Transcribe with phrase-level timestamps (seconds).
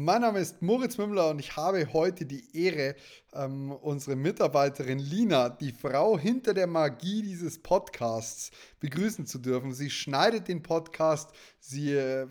[0.00, 2.94] Mein Name ist Moritz Mümmler und ich habe heute die Ehre,
[3.32, 9.72] ähm, unsere Mitarbeiterin Lina, die Frau hinter der Magie dieses Podcasts, begrüßen zu dürfen.
[9.72, 12.28] Sie schneidet den Podcast, sie äh,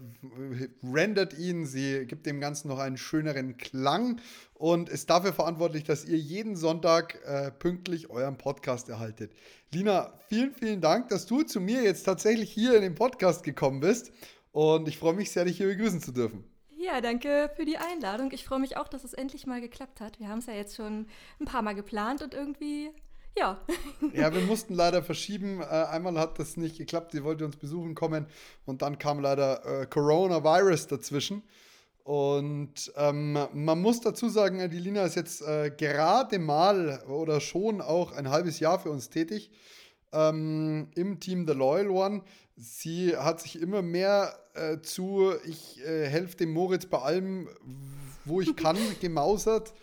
[0.82, 4.22] rendert ihn, sie gibt dem Ganzen noch einen schöneren Klang
[4.54, 9.34] und ist dafür verantwortlich, dass ihr jeden Sonntag äh, pünktlich euren Podcast erhaltet.
[9.74, 13.82] Lina, vielen, vielen Dank, dass du zu mir jetzt tatsächlich hier in den Podcast gekommen
[13.82, 14.14] bist
[14.54, 16.46] und ich freue mich sehr, dich hier begrüßen zu dürfen.
[16.88, 18.32] Ja, danke für die Einladung.
[18.32, 20.22] Ich freue mich auch, dass es endlich mal geklappt hat.
[20.22, 22.92] Wir haben es ja jetzt schon ein paar Mal geplant und irgendwie,
[23.38, 23.60] ja.
[24.14, 25.60] Ja, wir mussten leider verschieben.
[25.60, 27.12] Äh, einmal hat das nicht geklappt.
[27.12, 28.26] Sie wollte uns besuchen kommen
[28.66, 31.44] und dann kam leider äh, Coronavirus dazwischen.
[32.06, 37.82] Und ähm, man muss dazu sagen, die Lina ist jetzt äh, gerade mal oder schon
[37.82, 39.52] auch ein halbes Jahr für uns tätig
[40.14, 42.22] ähm, im Team The Loyal One.
[42.60, 47.48] Sie hat sich immer mehr äh, zu, ich äh, helfe dem Moritz bei allem,
[48.26, 49.74] wo ich kann, gemausert.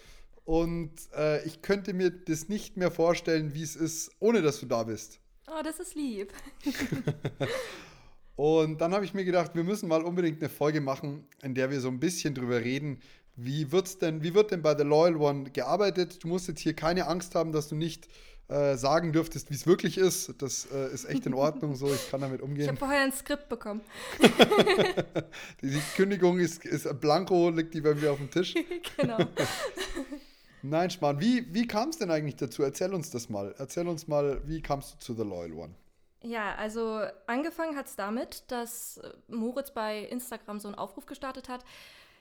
[0.44, 4.66] Und äh, ich könnte mir das nicht mehr vorstellen, wie es ist, ohne dass du
[4.66, 5.20] da bist.
[5.46, 6.32] Oh, das ist lieb.
[8.36, 11.70] und dann habe ich mir gedacht, wir müssen mal unbedingt eine Folge machen, in der
[11.70, 12.98] wir so ein bisschen drüber reden,
[13.36, 16.22] wie wird's denn, wie wird denn bei The Loyal One gearbeitet?
[16.22, 18.08] Du musst jetzt hier keine Angst haben, dass du nicht
[18.48, 20.34] äh, sagen dürftest, wie es wirklich ist.
[20.42, 22.64] Das äh, ist echt in Ordnung so, ich kann damit umgehen.
[22.64, 23.80] Ich habe vorher ein Skript bekommen.
[25.62, 28.54] die, Kündigung ist, ist blanko, liegt die bei mir auf dem Tisch.
[28.98, 29.18] genau.
[30.62, 32.62] Nein, Schmarrn, wie, wie kam es denn eigentlich dazu?
[32.62, 33.54] Erzähl uns das mal.
[33.58, 35.74] Erzähl uns mal, wie kamst du zu The Loyal One?
[36.22, 41.64] Ja, also angefangen hat es damit, dass Moritz bei Instagram so einen Aufruf gestartet hat.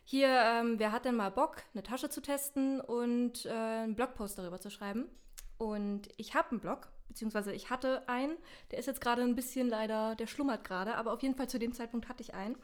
[0.05, 4.37] Hier, ähm, wer hat denn mal Bock, eine Tasche zu testen und äh, einen Blogpost
[4.37, 5.09] darüber zu schreiben?
[5.57, 8.37] Und ich habe einen Blog, beziehungsweise ich hatte einen.
[8.71, 11.59] Der ist jetzt gerade ein bisschen leider, der schlummert gerade, aber auf jeden Fall zu
[11.59, 12.57] dem Zeitpunkt hatte ich einen.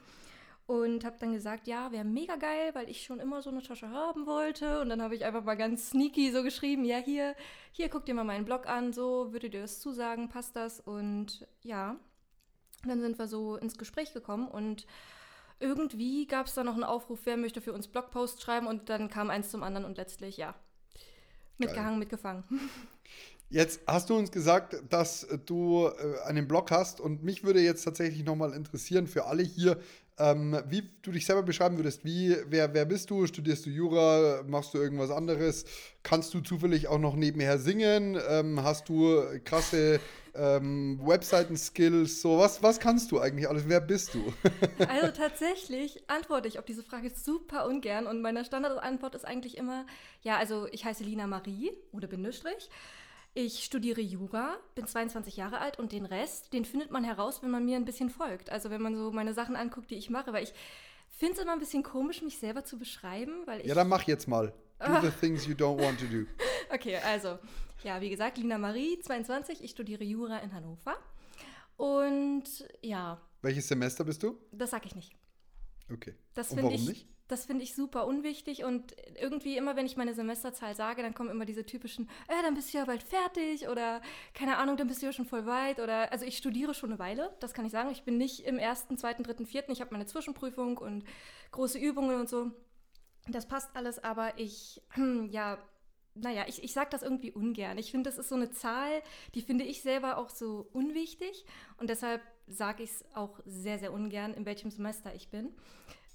[0.66, 3.90] Und habe dann gesagt, ja, wäre mega geil, weil ich schon immer so eine Tasche
[3.90, 4.80] haben wollte.
[4.80, 7.34] Und dann habe ich einfach mal ganz sneaky so geschrieben, ja, hier,
[7.72, 10.78] hier, guck dir mal meinen Blog an, so, würde dir das zusagen, passt das?
[10.78, 11.96] Und ja,
[12.84, 14.86] dann sind wir so ins Gespräch gekommen und
[15.58, 19.10] irgendwie gab es da noch einen Aufruf, wer möchte für uns Blogpost schreiben und dann
[19.10, 20.54] kam eins zum anderen und letztlich, ja,
[21.60, 22.44] Mitgehangen, mitgefangen.
[23.52, 27.82] Jetzt hast du uns gesagt, dass du äh, einen Blog hast und mich würde jetzt
[27.82, 29.76] tatsächlich nochmal interessieren für alle hier,
[30.18, 32.04] ähm, wie du dich selber beschreiben würdest.
[32.04, 33.26] Wie, wer, wer bist du?
[33.26, 34.44] Studierst du Jura?
[34.46, 35.64] Machst du irgendwas anderes?
[36.04, 38.16] Kannst du zufällig auch noch nebenher singen?
[38.28, 39.98] Ähm, hast du krasse
[40.34, 42.20] ähm, Webseiten-Skills?
[42.20, 43.68] So, was, was kannst du eigentlich alles?
[43.68, 44.32] Wer bist du?
[44.88, 49.86] also tatsächlich antworte ich auf diese Frage super ungern und meine Standardantwort ist eigentlich immer,
[50.22, 52.70] ja, also ich heiße Lina Marie oder Bindestrich.
[53.32, 57.50] Ich studiere Jura, bin 22 Jahre alt und den Rest, den findet man heraus, wenn
[57.50, 58.50] man mir ein bisschen folgt.
[58.50, 60.52] Also wenn man so meine Sachen anguckt, die ich mache, weil ich
[61.10, 63.66] finde es immer ein bisschen komisch, mich selber zu beschreiben, weil ich...
[63.66, 64.52] Ja, dann mach jetzt mal.
[64.80, 66.26] Do the things you don't want to do.
[66.72, 67.38] Okay, also,
[67.82, 70.96] ja, wie gesagt, Lina Marie, 22, ich studiere Jura in Hannover.
[71.76, 72.44] Und
[72.82, 73.20] ja.
[73.42, 74.38] Welches Semester bist du?
[74.52, 75.12] Das sag ich nicht.
[75.90, 76.14] Okay.
[76.34, 77.08] Das und warum ich, nicht?
[77.26, 81.30] Das finde ich super unwichtig und irgendwie immer, wenn ich meine Semesterzahl sage, dann kommen
[81.30, 84.02] immer diese typischen, äh, dann bist du ja bald fertig oder
[84.34, 86.98] keine Ahnung, dann bist du ja schon voll weit oder, also ich studiere schon eine
[86.98, 87.90] Weile, das kann ich sagen.
[87.90, 91.04] Ich bin nicht im ersten, zweiten, dritten, vierten, ich habe meine Zwischenprüfung und
[91.52, 92.50] große Übungen und so.
[93.28, 94.82] Das passt alles, aber ich,
[95.28, 95.58] ja,
[96.14, 97.78] naja, ich, ich sage das irgendwie ungern.
[97.78, 99.02] Ich finde, das ist so eine Zahl,
[99.34, 101.44] die finde ich selber auch so unwichtig
[101.78, 105.50] und deshalb sage ich es auch sehr, sehr ungern, in welchem Semester ich bin.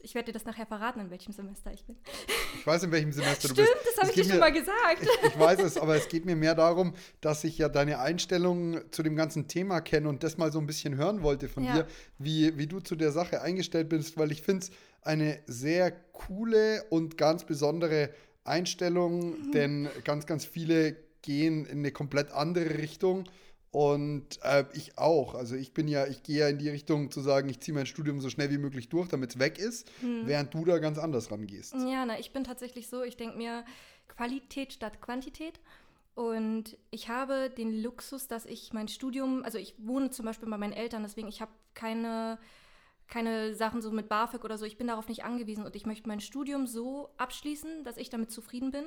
[0.06, 1.98] Ich werde dir das nachher verraten, in welchem Semester ich bin.
[2.60, 3.72] Ich weiß, in welchem Semester Stimmt, du bist.
[3.72, 5.02] Stimmt, das habe ich dir schon mal gesagt.
[5.02, 8.82] Ich, ich, weiß es, aber es geht mir mehr darum, dass ich ja deine Einstellung
[8.92, 11.74] zu dem ganzen Thema kenne und das mal so ein bisschen hören wollte von ja.
[11.74, 11.88] dir,
[12.20, 14.72] wie, wie du zu der Sache eingestellt bist, weil ich finde es
[15.02, 18.12] eine sehr coole und ganz besondere
[18.46, 19.52] Einstellung, mhm.
[19.52, 23.26] denn ganz, ganz viele gehen in eine komplett andere Richtung
[23.72, 25.36] und äh, ich auch.
[25.36, 27.86] Also ich bin ja, ich gehe ja in die Richtung zu sagen, ich ziehe mein
[27.86, 30.22] Studium so schnell wie möglich durch, damit es weg ist, hm.
[30.26, 31.74] während du da ganz anders rangehst.
[31.74, 33.66] Ja, na, ich bin tatsächlich so, ich denke mir
[34.08, 35.60] Qualität statt Quantität.
[36.14, 40.58] Und ich habe den Luxus, dass ich mein Studium, also ich wohne zum Beispiel bei
[40.58, 42.40] meinen Eltern, deswegen ich habe keine,
[43.08, 46.08] keine Sachen so mit BAföG oder so, ich bin darauf nicht angewiesen und ich möchte
[46.08, 48.86] mein Studium so abschließen, dass ich damit zufrieden bin.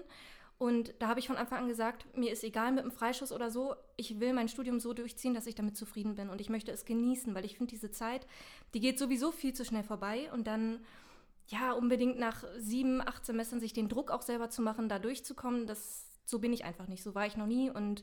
[0.59, 3.49] Und da habe ich von Anfang an gesagt, mir ist egal mit dem Freischuss oder
[3.49, 6.73] so, ich will mein Studium so durchziehen, dass ich damit zufrieden bin und ich möchte
[6.73, 8.26] es genießen, weil ich finde, diese Zeit,
[8.75, 10.85] die geht sowieso viel zu schnell vorbei und dann,
[11.47, 15.69] ja, unbedingt nach sieben, acht Semestern sich den Druck auch selber zu machen, da durchzukommen,
[15.69, 18.03] das, so bin ich einfach nicht, so war ich noch nie und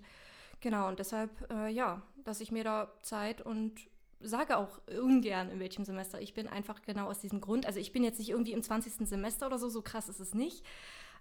[0.61, 3.85] genau, und deshalb, äh, ja, dass ich mir da Zeit und
[4.21, 7.65] sage auch ungern, in welchem Semester ich bin, einfach genau aus diesem Grund.
[7.65, 9.07] Also ich bin jetzt nicht irgendwie im 20.
[9.07, 10.63] Semester oder so, so krass ist es nicht.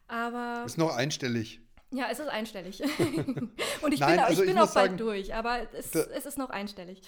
[0.07, 0.63] Aber.
[0.67, 1.61] Ist noch einstellig.
[1.91, 2.83] Ja, es ist einstellig.
[3.83, 6.39] Und ich Nein, bin, also ich bin auch bald sagen, durch, aber es, es ist
[6.39, 7.01] noch einstellig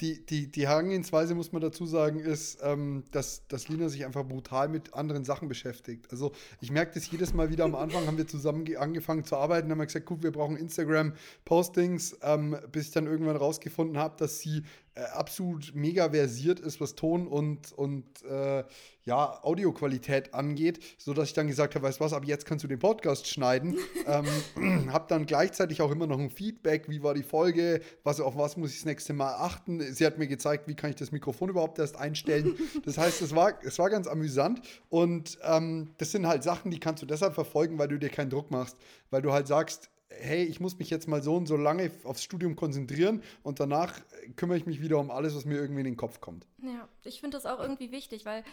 [0.00, 4.24] die, die, die Herangehensweise, muss man dazu sagen, ist, ähm, dass, dass Lina sich einfach
[4.26, 6.10] brutal mit anderen Sachen beschäftigt.
[6.10, 9.70] Also ich merke das jedes Mal wieder am Anfang, haben wir zusammen angefangen zu arbeiten,
[9.70, 14.40] haben wir gesagt, gut, wir brauchen Instagram-Postings, ähm, bis ich dann irgendwann rausgefunden habe, dass
[14.40, 14.62] sie
[14.94, 18.64] äh, absolut mega versiert ist, was Ton und, und äh,
[19.04, 22.68] ja, Audioqualität angeht, sodass ich dann gesagt habe, weißt du was, ab jetzt kannst du
[22.68, 23.78] den Podcast schneiden.
[24.06, 28.36] ähm, habe dann gleichzeitig auch immer noch ein Feedback, wie war die Folge, was, auf
[28.36, 29.80] was muss ich das nächste Mal achten.
[29.80, 32.56] Sie hat mir gezeigt, wie kann ich das Mikrofon überhaupt erst einstellen.
[32.84, 36.80] Das heißt, es war, es war ganz amüsant und ähm, das sind halt Sachen, die
[36.80, 38.76] kannst du deshalb verfolgen, weil du dir keinen Druck machst,
[39.10, 42.22] weil du halt sagst, hey, ich muss mich jetzt mal so und so lange aufs
[42.22, 43.94] Studium konzentrieren und danach
[44.36, 46.46] kümmere ich mich wieder um alles, was mir irgendwie in den Kopf kommt.
[46.62, 48.44] Ja, ich finde das auch irgendwie wichtig, weil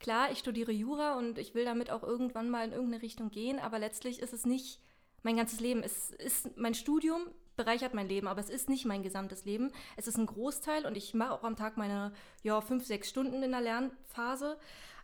[0.00, 3.58] klar, ich studiere Jura und ich will damit auch irgendwann mal in irgendeine Richtung gehen,
[3.58, 4.80] aber letztlich ist es nicht
[5.22, 5.82] mein ganzes Leben.
[5.82, 7.22] Es ist mein Studium
[7.56, 9.72] bereichert mein Leben, aber es ist nicht mein gesamtes Leben.
[9.96, 12.12] Es ist ein Großteil und ich mache auch am Tag meine
[12.42, 14.58] ja, fünf, sechs Stunden in der Lernphase.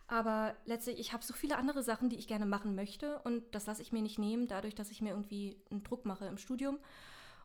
[0.07, 3.65] Aber letztlich, ich habe so viele andere Sachen, die ich gerne machen möchte und das
[3.65, 6.77] lasse ich mir nicht nehmen, dadurch, dass ich mir irgendwie einen Druck mache im Studium.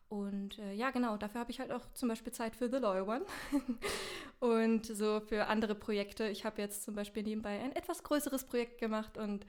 [0.09, 3.07] Und äh, ja, genau, dafür habe ich halt auch zum Beispiel Zeit für The Loyal
[3.07, 3.25] One
[4.39, 6.27] und so für andere Projekte.
[6.27, 9.45] Ich habe jetzt zum Beispiel nebenbei ein etwas größeres Projekt gemacht und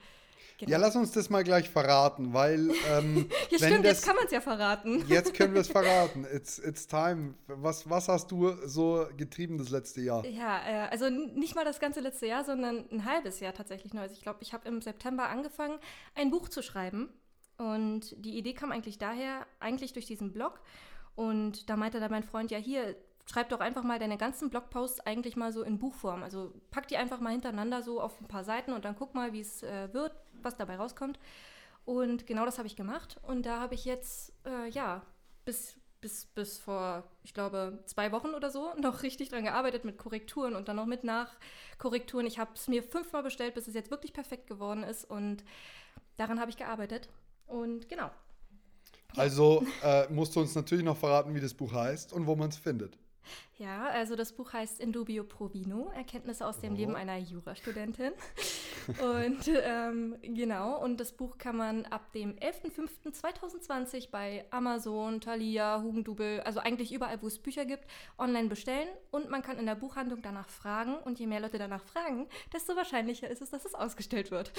[0.61, 0.71] Genau.
[0.73, 2.71] Ja, lass uns das mal gleich verraten, weil.
[2.91, 5.05] Ähm, ja, stimmt, das, jetzt kann man es ja verraten.
[5.07, 6.25] Jetzt können wir es verraten.
[6.33, 7.35] It's, it's time.
[7.47, 10.25] Was, was hast du so getrieben das letzte Jahr?
[10.25, 14.01] Ja, äh, also nicht mal das ganze letzte Jahr, sondern ein halbes Jahr tatsächlich nur.
[14.01, 15.77] Also ich glaube, ich habe im September angefangen,
[16.15, 17.09] ein Buch zu schreiben.
[17.57, 20.59] Und die Idee kam eigentlich daher, eigentlich durch diesen Blog.
[21.15, 24.99] Und da meinte dann mein Freund, ja, hier, schreib doch einfach mal deine ganzen Blogposts
[25.01, 26.23] eigentlich mal so in Buchform.
[26.23, 29.33] Also pack die einfach mal hintereinander so auf ein paar Seiten und dann guck mal,
[29.33, 31.19] wie es äh, wird, was dabei rauskommt.
[31.85, 33.17] Und genau das habe ich gemacht.
[33.23, 35.01] Und da habe ich jetzt, äh, ja,
[35.45, 39.97] bis, bis, bis vor, ich glaube, zwei Wochen oder so noch richtig dran gearbeitet mit
[39.97, 42.25] Korrekturen und dann noch mit Nachkorrekturen.
[42.27, 45.09] Ich habe es mir fünfmal bestellt, bis es jetzt wirklich perfekt geworden ist.
[45.09, 45.43] Und
[46.17, 47.09] daran habe ich gearbeitet.
[47.47, 48.11] Und genau.
[49.17, 52.49] Also äh, musst du uns natürlich noch verraten, wie das Buch heißt und wo man
[52.49, 52.97] es findet.
[53.57, 56.77] Ja, also das Buch heißt Indubio pro Vino, Erkenntnisse aus dem oh.
[56.77, 58.11] Leben einer Jurastudentin.
[58.87, 66.41] und ähm, genau, und das Buch kann man ab dem 11.05.2020 bei Amazon, Thalia, Hugendubel,
[66.41, 67.85] also eigentlich überall, wo es Bücher gibt,
[68.17, 68.87] online bestellen.
[69.11, 70.95] Und man kann in der Buchhandlung danach fragen.
[70.97, 74.51] Und je mehr Leute danach fragen, desto wahrscheinlicher ist es, dass es ausgestellt wird.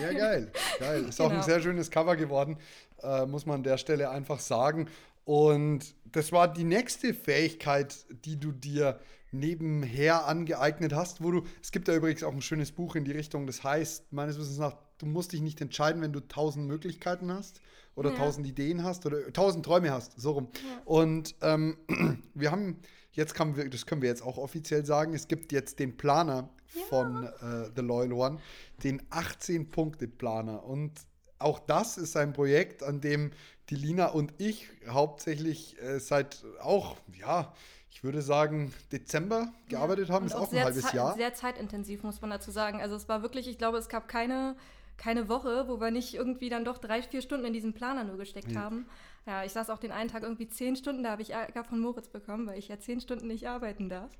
[0.00, 0.50] Ja, geil.
[0.78, 1.04] Geil.
[1.04, 1.28] Ist genau.
[1.28, 1.46] auch ein genau.
[1.46, 2.58] sehr schönes Cover geworden,
[3.02, 4.88] äh, muss man an der Stelle einfach sagen.
[5.30, 8.98] Und das war die nächste Fähigkeit, die du dir
[9.30, 13.12] nebenher angeeignet hast, wo du, es gibt da übrigens auch ein schönes Buch in die
[13.12, 17.32] Richtung, das heißt, meines Wissens nach, du musst dich nicht entscheiden, wenn du tausend Möglichkeiten
[17.32, 17.60] hast
[17.94, 18.50] oder tausend ja.
[18.50, 20.48] Ideen hast oder tausend Träume hast, so rum.
[20.52, 20.82] Ja.
[20.84, 21.76] Und ähm,
[22.34, 22.80] wir haben,
[23.12, 26.48] jetzt kann wir, das können wir jetzt auch offiziell sagen, es gibt jetzt den Planer
[26.74, 26.82] ja.
[26.88, 28.38] von äh, The Loyal One,
[28.82, 30.64] den 18-Punkte-Planer.
[30.64, 30.90] Und
[31.38, 33.30] auch das ist ein Projekt, an dem
[33.70, 37.52] die Lina und ich hauptsächlich äh, seit auch, ja,
[37.90, 41.14] ich würde sagen, Dezember gearbeitet ja, haben, ist auch, auch ein halbes Jahr.
[41.14, 42.80] Sehr zeitintensiv, muss man dazu sagen.
[42.80, 44.56] Also es war wirklich, ich glaube, es gab keine,
[44.96, 48.16] keine Woche, wo wir nicht irgendwie dann doch drei, vier Stunden in diesen Planer nur
[48.16, 48.60] gesteckt ja.
[48.60, 48.86] haben.
[49.26, 51.78] Ja, ich saß auch den einen Tag irgendwie zehn Stunden, da habe ich Ärger von
[51.78, 54.10] Moritz bekommen, weil ich ja zehn Stunden nicht arbeiten darf.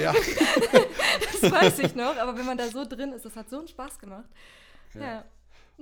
[0.00, 0.12] Ja.
[1.40, 3.68] das weiß ich noch, aber wenn man da so drin ist, das hat so einen
[3.68, 4.28] Spaß gemacht.
[4.94, 5.00] ja.
[5.00, 5.24] ja.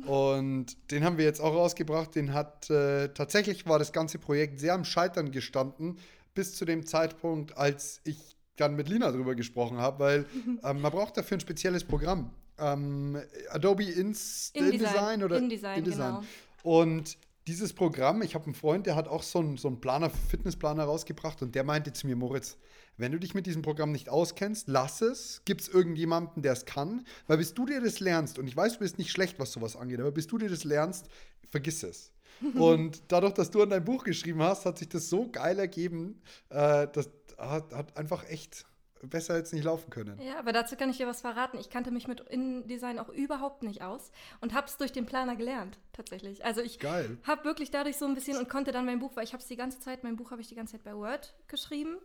[0.05, 2.15] Und den haben wir jetzt auch rausgebracht.
[2.15, 5.99] Den hat äh, tatsächlich war das ganze Projekt sehr am Scheitern gestanden,
[6.35, 10.27] bis zu dem Zeitpunkt, als ich dann mit Lina darüber gesprochen habe, weil
[10.65, 12.31] ähm, man braucht dafür ein spezielles Programm.
[12.59, 13.19] Ähm,
[13.51, 16.15] Adobe Ins InDesign, InDesign oder InDesign, InDesign.
[16.15, 16.25] Genau.
[16.63, 20.11] Und dieses Programm, ich habe einen Freund, der hat auch so einen, so einen Planer,
[20.11, 22.57] Fitnessplaner rausgebracht und der meinte zu mir, Moritz,
[22.97, 25.43] wenn du dich mit diesem Programm nicht auskennst, lass es.
[25.45, 27.07] Gibt es irgendjemanden, der es kann?
[27.27, 29.77] Weil bis du dir das lernst, und ich weiß, du bist nicht schlecht, was sowas
[29.77, 31.07] angeht, aber bis du dir das lernst,
[31.49, 32.13] vergiss es.
[32.55, 36.21] und dadurch, dass du an dein Buch geschrieben hast, hat sich das so geil ergeben.
[36.51, 38.67] Äh, das hat, hat einfach echt
[39.03, 40.21] besser jetzt nicht laufen können.
[40.21, 41.59] Ja, aber dazu kann ich dir was verraten.
[41.59, 44.11] Ich kannte mich mit InDesign auch überhaupt nicht aus
[44.41, 46.45] und habe es durch den Planer gelernt, tatsächlich.
[46.45, 49.33] Also ich habe wirklich dadurch so ein bisschen und konnte dann mein Buch, weil ich
[49.33, 51.99] habe es die ganze Zeit, mein Buch habe ich die ganze Zeit bei Word geschrieben.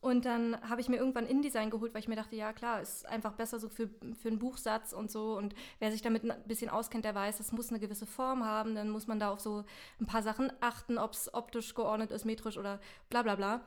[0.00, 3.06] Und dann habe ich mir irgendwann InDesign geholt, weil ich mir dachte, ja klar, ist
[3.06, 3.88] einfach besser so für,
[4.20, 5.36] für einen Buchsatz und so.
[5.36, 8.74] Und wer sich damit ein bisschen auskennt, der weiß, es muss eine gewisse Form haben.
[8.74, 9.64] Dann muss man da auf so
[10.00, 13.62] ein paar Sachen achten, ob es optisch geordnet ist, metrisch oder bla bla bla.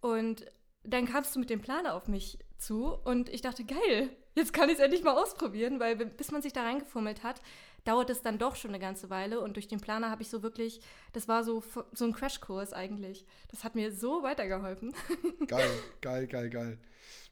[0.00, 0.44] Und
[0.84, 4.68] dann kamst du mit dem Planer auf mich zu und ich dachte, geil, jetzt kann
[4.68, 7.40] ich es endlich mal ausprobieren, weil bis man sich da reingefummelt hat,
[7.84, 10.42] dauert es dann doch schon eine ganze Weile und durch den Planer habe ich so
[10.42, 10.80] wirklich,
[11.12, 11.62] das war so,
[11.92, 13.26] so ein Crashkurs eigentlich.
[13.50, 14.94] Das hat mir so weitergeholfen.
[15.46, 15.70] Geil,
[16.00, 16.78] geil, geil, geil.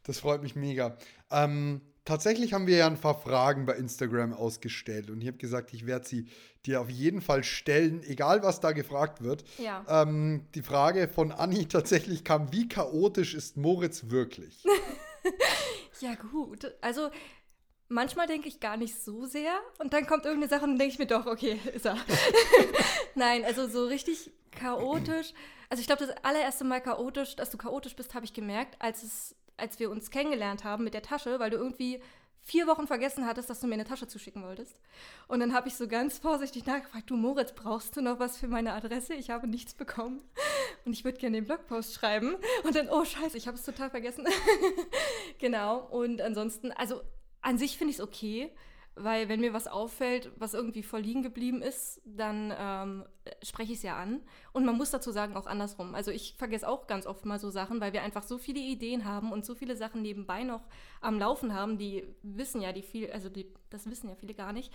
[0.03, 0.97] Das freut mich mega.
[1.31, 5.73] Ähm, tatsächlich haben wir ja ein paar Fragen bei Instagram ausgestellt und ich habe gesagt,
[5.73, 6.27] ich werde sie
[6.67, 9.45] dir auf jeden Fall stellen, egal was da gefragt wird.
[9.59, 9.85] Ja.
[9.89, 14.65] Ähm, die Frage von Anni tatsächlich kam, wie chaotisch ist Moritz wirklich?
[16.01, 17.11] ja gut, also
[17.91, 20.95] manchmal denke ich gar nicht so sehr und dann kommt irgendeine Sache und dann denke
[20.95, 21.97] ich mir doch, okay, ist er.
[23.15, 25.33] Nein, also so richtig chaotisch.
[25.69, 29.03] Also ich glaube, das allererste Mal chaotisch, dass du chaotisch bist, habe ich gemerkt, als
[29.05, 32.01] es als wir uns kennengelernt haben mit der Tasche, weil du irgendwie
[32.43, 34.75] vier Wochen vergessen hattest, dass du mir eine Tasche zuschicken wolltest.
[35.29, 38.49] Und dann habe ich so ganz vorsichtig nachgefragt, du Moritz, brauchst du noch was für
[38.49, 39.15] meine Adresse?
[39.15, 40.21] Ich habe nichts bekommen.
[40.85, 42.37] Und ich würde gerne den Blogpost schreiben.
[42.65, 44.27] Und dann, oh scheiße, ich habe es total vergessen.
[45.39, 45.87] genau.
[45.91, 47.03] Und ansonsten, also
[47.43, 48.51] an sich finde ich es okay
[48.97, 53.05] weil wenn mir was auffällt, was irgendwie voll liegen geblieben ist, dann ähm,
[53.43, 54.21] spreche ich es ja an.
[54.53, 55.95] Und man muss dazu sagen, auch andersrum.
[55.95, 59.05] Also ich vergesse auch ganz oft mal so Sachen, weil wir einfach so viele Ideen
[59.05, 60.63] haben und so viele Sachen nebenbei noch
[61.01, 64.53] am Laufen haben, die wissen ja die viel, also die, das wissen ja viele gar
[64.53, 64.73] nicht.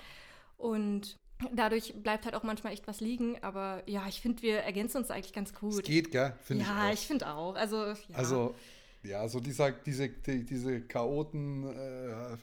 [0.58, 1.20] Und
[1.52, 3.44] dadurch bleibt halt auch manchmal echt was liegen.
[3.44, 5.74] Aber ja, ich finde, wir ergänzen uns eigentlich ganz gut.
[5.74, 6.34] Es geht, gell?
[6.42, 7.56] Find ja, ich, ich finde auch.
[7.56, 7.96] Also, ja.
[8.14, 8.56] also
[9.04, 11.68] ja, so dieser, diese, die, diese Chaoten.
[11.68, 12.38] Äh,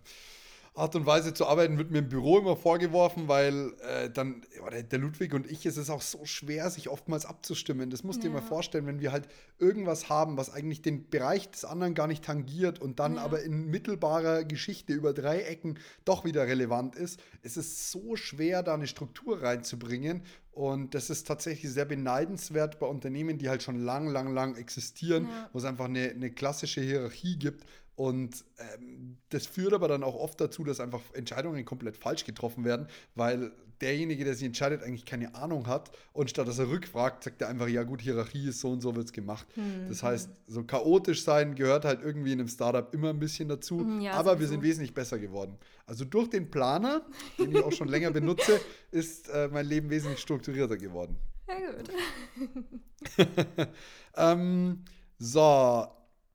[0.75, 4.83] Art und Weise zu arbeiten wird mir im Büro immer vorgeworfen, weil äh, dann, oder
[4.83, 7.91] der Ludwig und ich, es ist auch so schwer, sich oftmals abzustimmen.
[7.91, 8.33] Das musst du ja.
[8.33, 12.07] dir mal vorstellen, wenn wir halt irgendwas haben, was eigentlich den Bereich des anderen gar
[12.07, 13.23] nicht tangiert und dann ja.
[13.23, 17.21] aber in mittelbarer Geschichte über drei Ecken doch wieder relevant ist.
[17.43, 20.23] Es ist so schwer, da eine Struktur reinzubringen.
[20.53, 25.25] Und das ist tatsächlich sehr beneidenswert bei Unternehmen, die halt schon lang, lang, lang existieren,
[25.25, 25.49] ja.
[25.53, 30.15] wo es einfach eine, eine klassische Hierarchie gibt und ähm, das führt aber dann auch
[30.15, 35.05] oft dazu, dass einfach Entscheidungen komplett falsch getroffen werden, weil derjenige, der sich entscheidet, eigentlich
[35.05, 38.61] keine Ahnung hat und statt dass er rückfragt, sagt er einfach, ja gut, Hierarchie ist
[38.61, 39.47] so und so wird es gemacht.
[39.57, 39.89] Mhm.
[39.89, 43.81] Das heißt, so chaotisch sein gehört halt irgendwie in einem Startup immer ein bisschen dazu,
[43.81, 45.59] hm, ja, aber wir sind wesentlich besser geworden.
[45.85, 47.05] Also durch den Planer,
[47.39, 51.17] den ich auch schon länger benutze, ist äh, mein Leben wesentlich strukturierter geworden.
[51.49, 51.91] Ja gut.
[54.17, 54.85] ähm,
[55.19, 55.87] so,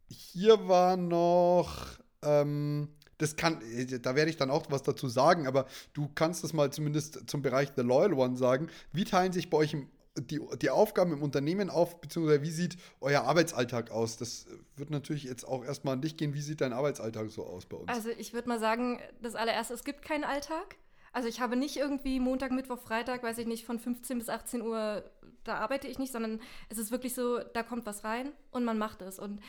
[0.10, 1.86] hier war noch,
[2.24, 3.62] ähm, das kann,
[4.02, 7.42] da werde ich dann auch was dazu sagen, aber du kannst das mal zumindest zum
[7.42, 8.68] Bereich The Loyal One sagen.
[8.92, 12.78] Wie teilen sich bei euch im, die, die Aufgaben im Unternehmen auf, beziehungsweise wie sieht
[13.02, 14.18] euer Arbeitsalltag aus?
[14.18, 14.46] Das
[14.76, 16.34] wird natürlich jetzt auch erstmal an dich gehen.
[16.34, 17.90] Wie sieht dein Arbeitsalltag so aus bei uns?
[17.90, 20.76] Also ich würde mal sagen, das allererste, es gibt keinen Alltag.
[21.14, 24.62] Also ich habe nicht irgendwie Montag, Mittwoch, Freitag, weiß ich nicht, von 15 bis 18
[24.62, 25.04] Uhr,
[25.44, 28.78] da arbeite ich nicht, sondern es ist wirklich so, da kommt was rein und man
[28.78, 29.18] macht es.
[29.18, 29.40] Und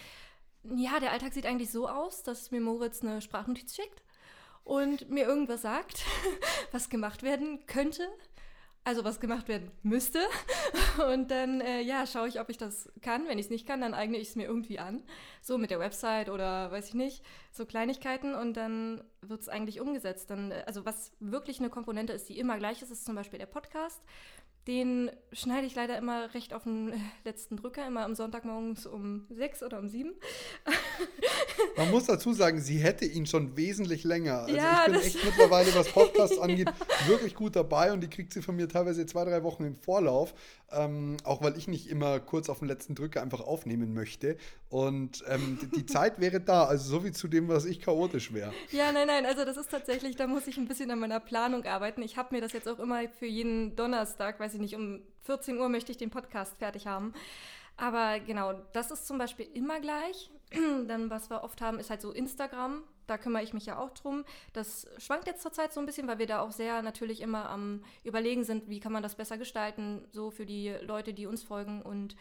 [0.65, 4.03] ja, der Alltag sieht eigentlich so aus, dass mir Moritz eine Sprachnotiz schickt
[4.65, 6.05] und mir irgendwas sagt,
[6.73, 8.09] was gemacht werden könnte.
[8.85, 10.21] Also was gemacht werden müsste.
[11.13, 13.29] Und dann, äh, ja, schaue ich, ob ich das kann.
[13.29, 15.03] Wenn ich es nicht kann, dann eigne ich es mir irgendwie an.
[15.43, 17.23] So mit der Website oder weiß ich nicht,
[17.53, 18.35] so Kleinigkeiten.
[18.35, 20.31] Und dann wird es eigentlich umgesetzt.
[20.31, 23.39] Dann, äh, also was wirklich eine Komponente ist, die immer gleich ist, ist zum Beispiel
[23.39, 24.01] der Podcast.
[24.69, 26.93] Den schneide ich leider immer recht auf den
[27.25, 30.13] letzten Drücker, immer am Sonntagmorgens um sechs oder um sieben.
[31.79, 34.41] Man muss dazu sagen, sie hätte ihn schon wesentlich länger.
[34.41, 36.69] Also ja, ich bin echt mittlerweile, was Podcasts angeht,
[37.07, 40.35] wirklich gut dabei und die kriegt sie von mir teilweise zwei, drei Wochen im Vorlauf.
[40.71, 44.37] Ähm, auch weil ich nicht immer kurz auf den letzten Drücker einfach aufnehmen möchte.
[44.69, 48.53] Und ähm, die Zeit wäre da, also so wie zu dem, was ich chaotisch wäre.
[48.71, 51.65] Ja, nein, nein, also das ist tatsächlich, da muss ich ein bisschen an meiner Planung
[51.65, 52.03] arbeiten.
[52.03, 55.59] Ich habe mir das jetzt auch immer für jeden Donnerstag, weiß ich nicht, um 14
[55.59, 57.13] Uhr möchte ich den Podcast fertig haben.
[57.77, 60.31] Aber genau, das ist zum Beispiel immer gleich.
[60.89, 62.83] Dann, was wir oft haben, ist halt so Instagram.
[63.07, 64.25] Da kümmere ich mich ja auch drum.
[64.53, 67.85] Das schwankt jetzt zurzeit so ein bisschen, weil wir da auch sehr natürlich immer am
[68.05, 71.81] Überlegen sind, wie kann man das besser gestalten, so für die Leute, die uns folgen.
[71.81, 72.17] Und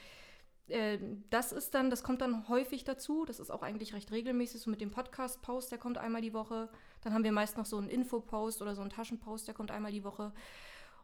[0.67, 3.25] äh, das ist dann, das kommt dann häufig dazu.
[3.25, 6.69] Das ist auch eigentlich recht regelmäßig, so mit dem Podcast-Post, der kommt einmal die Woche.
[7.01, 9.91] Dann haben wir meist noch so einen Info-Post oder so einen Taschenpost, der kommt einmal
[9.91, 10.33] die Woche.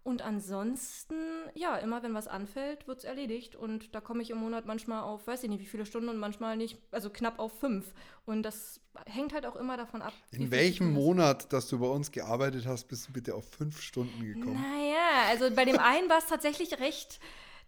[0.04, 1.16] Und ansonsten,
[1.54, 3.56] ja, immer wenn was anfällt, wird es erledigt.
[3.56, 6.18] Und da komme ich im Monat manchmal auf, weiß ich nicht, wie viele Stunden und
[6.18, 7.94] manchmal nicht, also knapp auf fünf.
[8.26, 10.14] Und das hängt halt auch immer davon ab.
[10.32, 14.22] In welchem Monat, dass du bei uns gearbeitet hast, bist du bitte auf fünf Stunden
[14.22, 14.62] gekommen?
[14.62, 17.20] Naja, also bei dem einen war es tatsächlich recht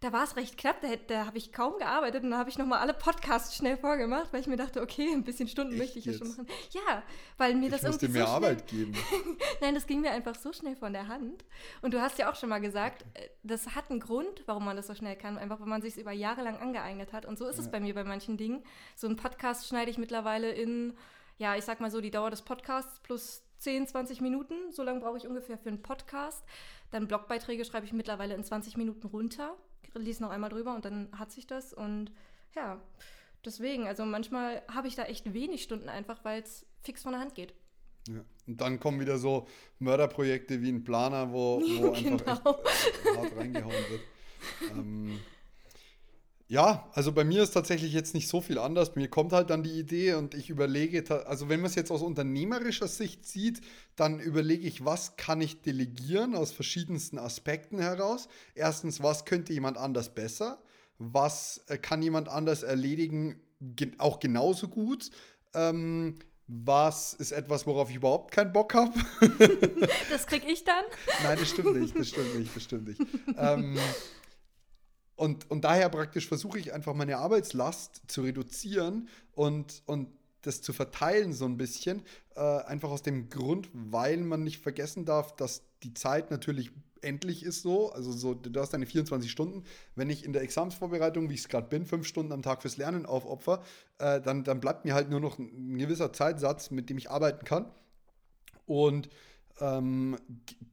[0.06, 2.60] da war es recht knapp, da, da habe ich kaum gearbeitet und da habe ich
[2.60, 5.98] nochmal alle Podcasts schnell vorgemacht, weil ich mir dachte, okay, ein bisschen Stunden Echt möchte
[5.98, 6.48] ich ja schon machen.
[6.72, 7.02] Ja,
[7.40, 8.20] weil mir ich das irgendwie.
[8.20, 8.94] mir so Arbeit geben.
[9.62, 11.44] Nein, das ging mir einfach so schnell von der Hand.
[11.82, 14.76] Und du hast ja auch schon mal gesagt, äh, das hat einen Grund, warum man
[14.76, 17.26] das so schnell kann, einfach weil man sich es über Jahre lang angeeignet hat.
[17.26, 17.64] Und so ist ja.
[17.64, 18.64] es bei mir bei manchen Dingen.
[18.96, 20.94] So einen Podcast schneide ich mittlerweile in,
[21.40, 24.72] ja, ich sag mal so, die Dauer des Podcasts plus 10, 20 Minuten.
[24.72, 26.44] So lange brauche ich ungefähr für einen Podcast.
[26.92, 29.56] Dann Blogbeiträge schreibe ich mittlerweile in 20 Minuten runter
[30.00, 32.12] lies noch einmal drüber und dann hat sich das und
[32.56, 32.82] ja,
[33.44, 37.22] deswegen, also manchmal habe ich da echt wenig Stunden einfach, weil es fix von der
[37.22, 37.54] Hand geht.
[38.08, 38.24] Ja.
[38.48, 39.48] Und dann kommen wieder so
[39.80, 42.18] Mörderprojekte wie ein Planer, wo, wo genau.
[42.26, 44.02] einfach echt, äh, hart reingehauen wird.
[44.72, 45.20] ähm,
[46.48, 48.96] ja, also bei mir ist tatsächlich jetzt nicht so viel anders.
[48.96, 52.04] Mir kommt halt dann die Idee und ich überlege, also wenn man es jetzt aus
[52.04, 53.62] unternehmerischer Sicht sieht,
[53.96, 58.28] dann überlege ich, was kann ich delegieren aus verschiedensten Aspekten heraus.
[58.54, 60.62] Erstens, was könnte jemand anders besser?
[61.00, 63.42] Was äh, kann jemand anders erledigen,
[63.98, 65.10] auch genauso gut?
[65.56, 68.94] Ähm, was ist etwas, worauf ich überhaupt keinen Bock habe?
[70.12, 70.84] das krieg ich dann?
[71.24, 73.02] Nein, das stimmt nicht, das stimmt nicht, das stimmt nicht.
[73.38, 73.80] ähm,
[75.16, 80.10] und, und daher praktisch versuche ich einfach meine Arbeitslast zu reduzieren und, und
[80.42, 82.04] das zu verteilen so ein bisschen.
[82.36, 87.44] Äh, einfach aus dem Grund, weil man nicht vergessen darf, dass die Zeit natürlich endlich
[87.44, 87.92] ist so.
[87.92, 89.64] Also so, du hast deine 24 Stunden.
[89.96, 92.78] Wenn ich in der Examsvorbereitung, wie ich es gerade bin, fünf Stunden am Tag fürs
[92.78, 93.64] Lernen aufopfer,
[94.00, 97.46] äh, dann, dann bleibt mir halt nur noch ein gewisser Zeitsatz, mit dem ich arbeiten
[97.46, 97.72] kann.
[98.66, 99.10] Und
[99.62, 100.18] ähm,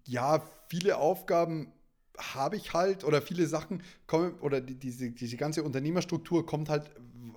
[0.06, 1.72] ja, viele Aufgaben
[2.18, 6.90] habe ich halt, oder viele Sachen kommen, oder die, diese, diese ganze Unternehmerstruktur kommt halt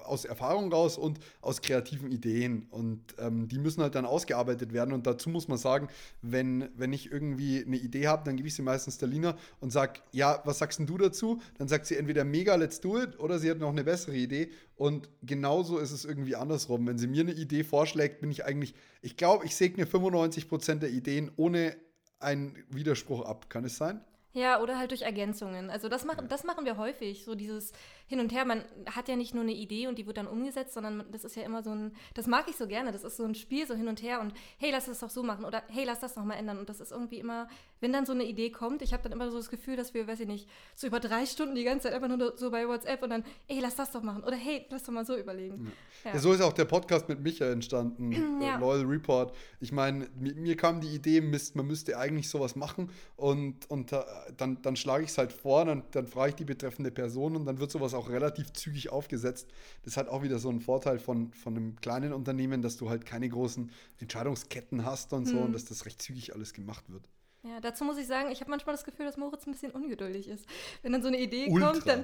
[0.04, 2.68] aus Erfahrung raus und aus kreativen Ideen.
[2.70, 4.94] Und ähm, die müssen halt dann ausgearbeitet werden.
[4.94, 5.88] Und dazu muss man sagen,
[6.22, 9.72] wenn, wenn ich irgendwie eine Idee habe, dann gebe ich sie meistens der Lina und
[9.72, 11.42] sage, ja, was sagst denn du dazu?
[11.58, 14.50] Dann sagt sie entweder mega, let's do it, oder sie hat noch eine bessere Idee.
[14.76, 16.88] Und genauso ist es irgendwie andersrum.
[16.88, 20.90] Wenn sie mir eine Idee vorschlägt, bin ich eigentlich, ich glaube, ich segne 95% der
[20.90, 21.76] Ideen ohne
[22.20, 23.50] einen Widerspruch ab.
[23.50, 24.02] Kann es sein?
[24.36, 25.70] Ja, oder halt durch Ergänzungen.
[25.70, 27.72] Also das, mach, das machen wir häufig, so dieses
[28.08, 28.46] Hin und Her.
[28.46, 31.36] Man hat ja nicht nur eine Idee und die wird dann umgesetzt, sondern das ist
[31.36, 33.76] ja immer so ein, das mag ich so gerne, das ist so ein Spiel, so
[33.76, 36.26] hin und her und hey, lass das doch so machen oder hey, lass das noch
[36.26, 36.60] mal ändern.
[36.60, 37.48] Und das ist irgendwie immer,
[37.80, 40.08] wenn dann so eine Idee kommt, ich habe dann immer so das Gefühl, dass wir,
[40.08, 43.02] weiß ich nicht, so über drei Stunden die ganze Zeit einfach nur so bei WhatsApp
[43.04, 45.72] und dann, hey, lass das doch machen oder hey, lass doch mal so überlegen.
[46.04, 46.14] Ja.
[46.14, 46.20] Ja.
[46.20, 48.58] so ist auch der Podcast mit Micha entstanden, ja.
[48.58, 49.36] Loyal Report.
[49.60, 53.92] Ich meine, mir kam die Idee, Mist, man müsste eigentlich sowas machen und, und
[54.38, 57.46] dann, dann schlage ich es halt vor, dann, dann frage ich die betreffende Person und
[57.46, 59.50] dann wird sowas auch relativ zügig aufgesetzt.
[59.84, 63.06] Das hat auch wieder so einen Vorteil von, von einem kleinen Unternehmen, dass du halt
[63.06, 65.46] keine großen Entscheidungsketten hast und so hm.
[65.46, 67.10] und dass das recht zügig alles gemacht wird.
[67.48, 70.28] Ja, dazu muss ich sagen, ich habe manchmal das Gefühl, dass Moritz ein bisschen ungeduldig
[70.28, 70.48] ist.
[70.82, 71.72] Wenn dann so eine Idee Ultra.
[71.74, 72.04] kommt, dann,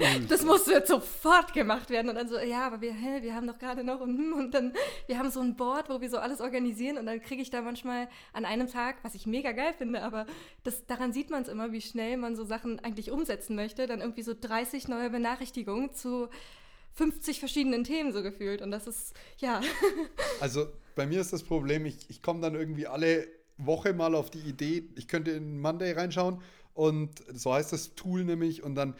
[0.00, 3.34] dann das muss jetzt sofort gemacht werden und dann so, ja, aber wir, hä, wir
[3.34, 4.72] haben doch gerade noch und, hm, und dann,
[5.08, 7.60] wir haben so ein Board, wo wir so alles organisieren und dann kriege ich da
[7.60, 10.24] manchmal an einem Tag, was ich mega geil finde, aber
[10.64, 14.00] das, daran sieht man es immer, wie schnell man so Sachen eigentlich umsetzen möchte, dann
[14.00, 16.30] irgendwie so 30 neue Benachrichtigungen zu
[16.94, 19.60] 50 verschiedenen Themen so gefühlt und das ist, ja.
[20.40, 24.30] Also bei mir ist das Problem, ich, ich komme dann irgendwie alle Woche mal auf
[24.30, 26.40] die Idee, ich könnte in Monday reinschauen
[26.74, 28.94] und so heißt das Tool nämlich und dann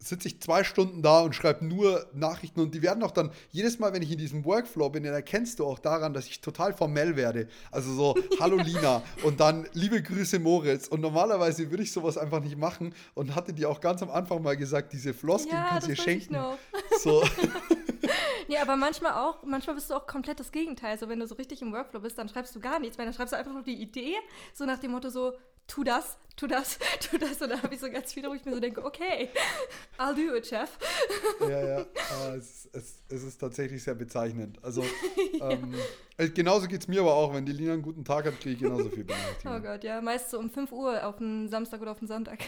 [0.00, 3.78] sitze ich zwei Stunden da und schreibe nur Nachrichten und die werden auch dann, jedes
[3.78, 6.72] Mal, wenn ich in diesem Workflow bin, dann erkennst du auch daran, dass ich total
[6.72, 7.48] formell werde.
[7.70, 10.86] Also so, hallo Lina und dann liebe Grüße Moritz.
[10.86, 14.42] Und normalerweise würde ich sowas einfach nicht machen und hatte dir auch ganz am Anfang
[14.42, 16.36] mal gesagt, diese Floskeln ja, kannst du dir schenken.
[17.02, 17.22] So.
[18.48, 20.98] nee, aber manchmal auch, manchmal bist du auch komplett das Gegenteil.
[20.98, 23.14] So, wenn du so richtig im Workflow bist, dann schreibst du gar nichts, weil dann
[23.14, 24.14] schreibst du einfach nur die Idee,
[24.54, 25.34] so nach dem Motto so,
[25.68, 27.40] tu das, tu das, tu das.
[27.40, 29.28] Und da habe ich so ganz viele, wo ich mir so denke, okay,
[29.98, 30.70] I'll do it, Chef.
[31.40, 34.58] Ja, ja, ah, es, es, es, ist tatsächlich sehr bezeichnend.
[34.64, 34.82] Also,
[35.34, 35.50] ja.
[35.50, 35.74] ähm,
[36.34, 38.60] genauso geht es mir aber auch, wenn die Lina einen guten Tag hat, kriege ich
[38.60, 39.62] genauso viel Benachrichtigungen.
[39.62, 42.40] Oh Gott, ja, meist so um 5 Uhr auf dem Samstag oder auf dem Sonntag.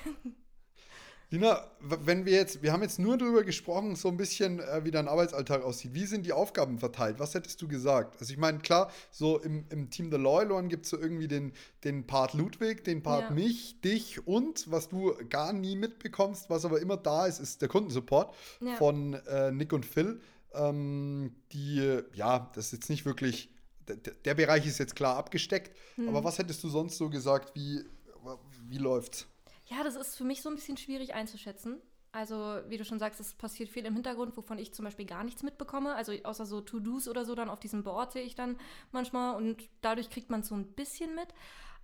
[1.33, 4.90] Lina, wenn wir jetzt, wir haben jetzt nur darüber gesprochen, so ein bisschen, äh, wie
[4.90, 5.95] dein Arbeitsalltag aussieht.
[5.95, 7.21] Wie sind die Aufgaben verteilt?
[7.21, 8.21] Was hättest du gesagt?
[8.21, 11.29] Also ich meine, klar, so im, im Team The Loyal One gibt es so irgendwie
[11.29, 11.53] den,
[11.85, 13.31] den Part Ludwig, den Part ja.
[13.31, 17.69] mich, dich und, was du gar nie mitbekommst, was aber immer da ist, ist der
[17.69, 18.75] Kundensupport ja.
[18.75, 20.21] von äh, Nick und Phil.
[20.53, 23.51] Ähm, die, ja, das ist jetzt nicht wirklich,
[23.87, 26.09] der, der Bereich ist jetzt klar abgesteckt, hm.
[26.09, 27.85] aber was hättest du sonst so gesagt, wie
[28.69, 29.27] wie läuft's?
[29.70, 31.80] Ja, das ist für mich so ein bisschen schwierig einzuschätzen.
[32.12, 35.22] Also, wie du schon sagst, es passiert viel im Hintergrund, wovon ich zum Beispiel gar
[35.22, 35.94] nichts mitbekomme.
[35.94, 38.59] Also, außer so To-Dos oder so, dann auf diesem Board sehe ich dann
[38.90, 41.28] manchmal und dadurch kriegt man so ein bisschen mit.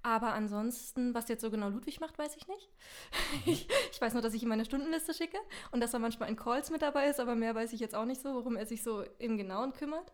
[0.03, 2.69] Aber ansonsten, was jetzt so genau Ludwig macht, weiß ich nicht.
[3.47, 5.39] ich, ich, weiß nur, dass ich ihm meine Stundenliste schicke
[5.71, 8.05] und dass er manchmal in Calls mit dabei ist, aber mehr weiß ich jetzt auch
[8.05, 10.13] nicht so, worum er sich so im Genauen kümmert.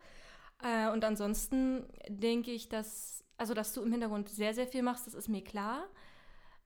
[0.62, 5.06] Äh, und ansonsten denke ich, dass, also dass du im Hintergrund sehr, sehr viel machst,
[5.06, 5.88] das ist mir klar.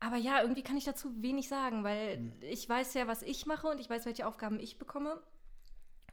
[0.01, 2.33] Aber ja, irgendwie kann ich dazu wenig sagen, weil mhm.
[2.41, 5.21] ich weiß ja, was ich mache und ich weiß, welche Aufgaben ich bekomme.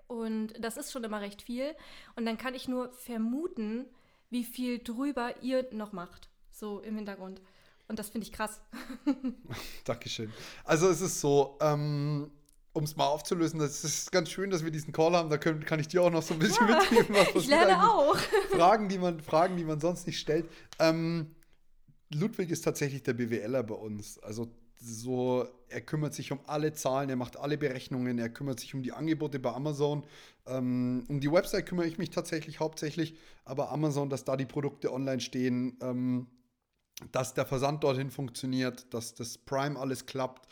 [0.07, 1.75] Und das ist schon immer recht viel.
[2.15, 3.85] Und dann kann ich nur vermuten,
[4.29, 7.41] wie viel drüber ihr noch macht, so im Hintergrund.
[7.87, 8.61] Und das finde ich krass.
[9.85, 10.31] Dankeschön.
[10.63, 12.31] Also es ist so, ähm,
[12.73, 15.29] um es mal aufzulösen, das ist ganz schön, dass wir diesen Call haben.
[15.29, 17.15] Da können, kann ich dir auch noch so ein bisschen ja, mitgeben.
[17.15, 18.17] Was ich lerne auch.
[18.49, 20.49] Fragen, die man, Fragen, die man sonst nicht stellt.
[20.79, 21.35] Ähm,
[22.13, 24.19] Ludwig ist tatsächlich der BWLer bei uns.
[24.19, 28.75] Also so, er kümmert sich um alle Zahlen, er macht alle Berechnungen, er kümmert sich
[28.75, 30.03] um die Angebote bei Amazon.
[30.45, 34.91] Ähm, um die Website kümmere ich mich tatsächlich hauptsächlich, aber Amazon, dass da die Produkte
[34.91, 36.27] online stehen, ähm,
[37.11, 40.47] dass der Versand dorthin funktioniert, dass das Prime alles klappt.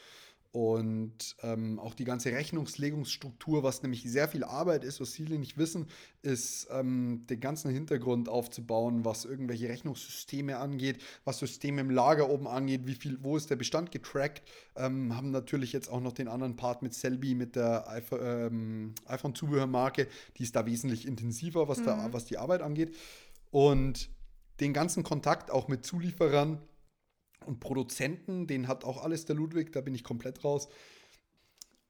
[0.53, 5.57] Und ähm, auch die ganze Rechnungslegungsstruktur, was nämlich sehr viel Arbeit ist, was viele nicht
[5.57, 5.87] wissen,
[6.23, 12.47] ist ähm, den ganzen Hintergrund aufzubauen, was irgendwelche Rechnungssysteme angeht, was Systeme im Lager oben
[12.47, 14.41] angeht, wie viel, wo ist der Bestand getrackt.
[14.75, 20.07] Ähm, haben natürlich jetzt auch noch den anderen Part mit Selby, mit der ähm, iPhone-Zubehörmarke,
[20.35, 21.85] die ist da wesentlich intensiver, was, mhm.
[21.85, 22.93] da, was die Arbeit angeht.
[23.51, 24.09] Und
[24.59, 26.61] den ganzen Kontakt auch mit Zulieferern
[27.45, 30.67] und Produzenten, den hat auch alles der Ludwig, da bin ich komplett raus.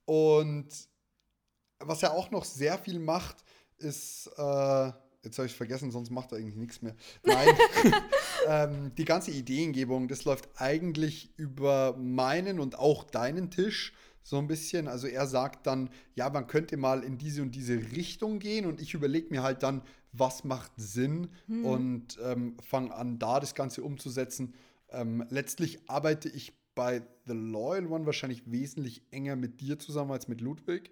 [0.06, 0.68] Und
[1.80, 3.44] was er auch noch sehr viel macht,
[3.78, 4.92] ist, äh,
[5.24, 6.96] jetzt habe ich vergessen, sonst macht er eigentlich nichts mehr.
[7.24, 7.50] Nein,
[8.48, 14.48] ähm, die ganze Ideengebung, das läuft eigentlich über meinen und auch deinen Tisch so ein
[14.48, 14.88] bisschen.
[14.88, 18.82] Also er sagt dann, ja, man könnte mal in diese und diese Richtung gehen und
[18.82, 19.82] ich überlege mir halt dann,
[20.14, 21.66] was macht Sinn hm.
[21.66, 24.54] und ähm, fange an, da das Ganze umzusetzen.
[24.92, 30.28] Ähm, letztlich arbeite ich bei The Loyal One wahrscheinlich wesentlich enger mit dir zusammen als
[30.28, 30.92] mit Ludwig.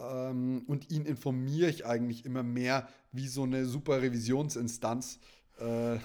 [0.00, 5.18] Ähm, und ihn informiere ich eigentlich immer mehr wie so eine super Revisionsinstanz,
[5.58, 5.96] äh,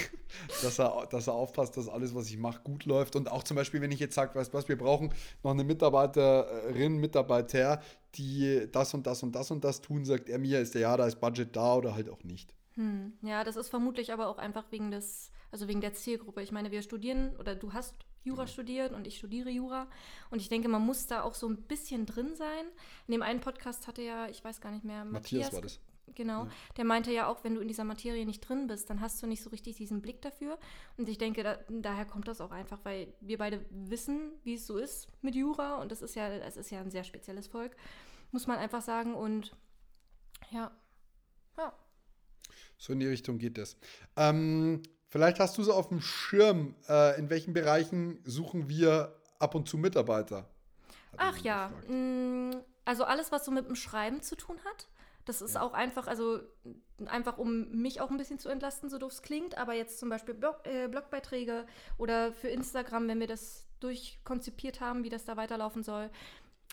[0.62, 3.16] dass, er, dass er aufpasst, dass alles, was ich mache, gut läuft.
[3.16, 5.64] Und auch zum Beispiel, wenn ich jetzt sage, weißt du was, wir brauchen noch eine
[5.64, 7.82] Mitarbeiterin, Mitarbeiter,
[8.14, 10.96] die das und das und das und das tun, sagt er mir, ist der ja,
[10.96, 12.54] da ist Budget da oder halt auch nicht.
[12.74, 13.12] Hm.
[13.22, 16.42] Ja, das ist vermutlich aber auch einfach wegen des also wegen der Zielgruppe.
[16.42, 19.86] Ich meine, wir studieren oder du hast Jura studiert und ich studiere Jura.
[20.30, 22.66] Und ich denke, man muss da auch so ein bisschen drin sein.
[23.06, 25.80] In dem einen Podcast hatte ja, ich weiß gar nicht mehr, Matthias, Matthias war das.
[26.16, 26.50] Genau, ja.
[26.76, 29.28] der meinte ja auch, wenn du in dieser Materie nicht drin bist, dann hast du
[29.28, 30.58] nicht so richtig diesen Blick dafür.
[30.96, 34.66] Und ich denke, da, daher kommt das auch einfach, weil wir beide wissen, wie es
[34.66, 35.80] so ist mit Jura.
[35.80, 37.76] Und das ist ja, das ist ja ein sehr spezielles Volk,
[38.32, 39.14] muss man einfach sagen.
[39.14, 39.56] Und
[40.50, 40.76] ja,
[41.56, 41.72] ja.
[42.76, 43.76] So in die Richtung geht es.
[44.16, 44.82] Ähm,
[45.14, 49.68] Vielleicht hast du so auf dem Schirm, äh, in welchen Bereichen suchen wir ab und
[49.68, 50.50] zu Mitarbeiter?
[51.16, 54.88] Ach ja, mm, also alles, was so mit dem Schreiben zu tun hat.
[55.24, 55.62] Das ist ja.
[55.62, 56.40] auch einfach, also
[57.06, 60.08] einfach um mich auch ein bisschen zu entlasten, so doof es klingt, aber jetzt zum
[60.08, 61.64] Beispiel Blog, äh, Blogbeiträge
[61.96, 66.10] oder für Instagram, wenn wir das durchkonzipiert haben, wie das da weiterlaufen soll.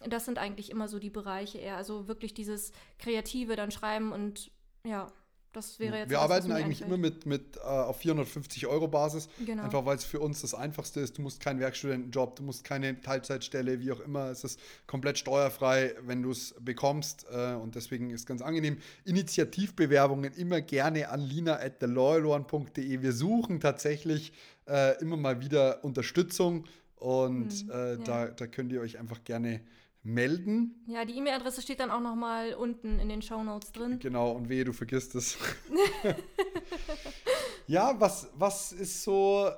[0.08, 4.50] Das sind eigentlich immer so die Bereiche eher, also wirklich dieses Kreative dann schreiben und
[4.84, 5.12] ja,
[5.54, 6.88] das wäre jetzt Wir was, arbeiten eigentlich einfällt.
[6.88, 9.28] immer mit, mit äh, auf 450 Euro Basis.
[9.46, 9.64] Genau.
[9.64, 11.18] Einfach weil es für uns das Einfachste ist.
[11.18, 14.30] Du musst keinen Werkstudentenjob, du musst keine Teilzeitstelle, wie auch immer.
[14.30, 17.26] Es ist komplett steuerfrei, wenn du es bekommst.
[17.32, 18.78] Äh, und deswegen ist es ganz angenehm.
[19.06, 23.02] Initiativbewerbungen immer gerne an lina at theloyalone.de.
[23.02, 24.34] Wir suchen tatsächlich
[24.68, 26.66] äh, immer mal wieder Unterstützung.
[26.96, 27.96] Und mhm, ja.
[27.98, 29.62] da, da könnt ihr euch einfach gerne
[30.04, 30.84] melden.
[30.88, 34.00] Ja, die E-Mail-Adresse steht dann auch noch mal unten in den Show Notes drin.
[34.00, 35.38] Genau, und wehe, du vergisst es.
[37.68, 39.52] ja, was, was ist so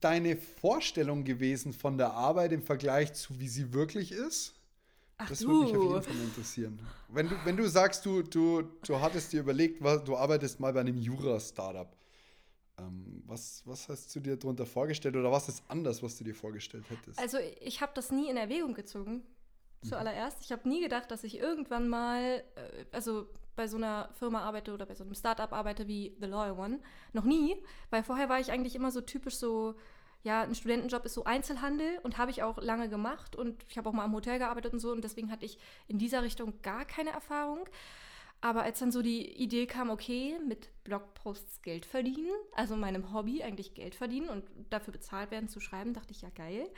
[0.00, 4.54] deine Vorstellung gewesen von der Arbeit im Vergleich zu wie sie wirklich ist?
[5.20, 6.78] Ach das würde mich auf jeden Fall interessieren.
[7.08, 10.80] Wenn du, wenn du sagst, du, du, du hattest dir überlegt, du arbeitest mal bei
[10.80, 11.92] einem Jura-Startup.
[12.78, 16.34] Ähm, was, was hast du dir darunter vorgestellt oder was ist anders, was du dir
[16.36, 17.18] vorgestellt hättest?
[17.18, 19.24] Also ich habe das nie in Erwägung gezogen,
[19.82, 20.44] zuallererst.
[20.44, 24.72] Ich habe nie gedacht, dass ich irgendwann mal, äh, also bei so einer Firma arbeite
[24.72, 26.80] oder bei so einem Startup arbeite wie The Loyal One.
[27.12, 27.56] Noch nie,
[27.90, 29.74] weil vorher war ich eigentlich immer so typisch so,
[30.22, 33.88] ja, ein Studentenjob ist so Einzelhandel und habe ich auch lange gemacht und ich habe
[33.88, 36.84] auch mal am Hotel gearbeitet und so und deswegen hatte ich in dieser Richtung gar
[36.84, 37.68] keine Erfahrung.
[38.40, 43.42] Aber als dann so die Idee kam, okay, mit Blogposts Geld verdienen, also meinem Hobby
[43.42, 46.68] eigentlich Geld verdienen und dafür bezahlt werden zu schreiben, dachte ich, ja geil.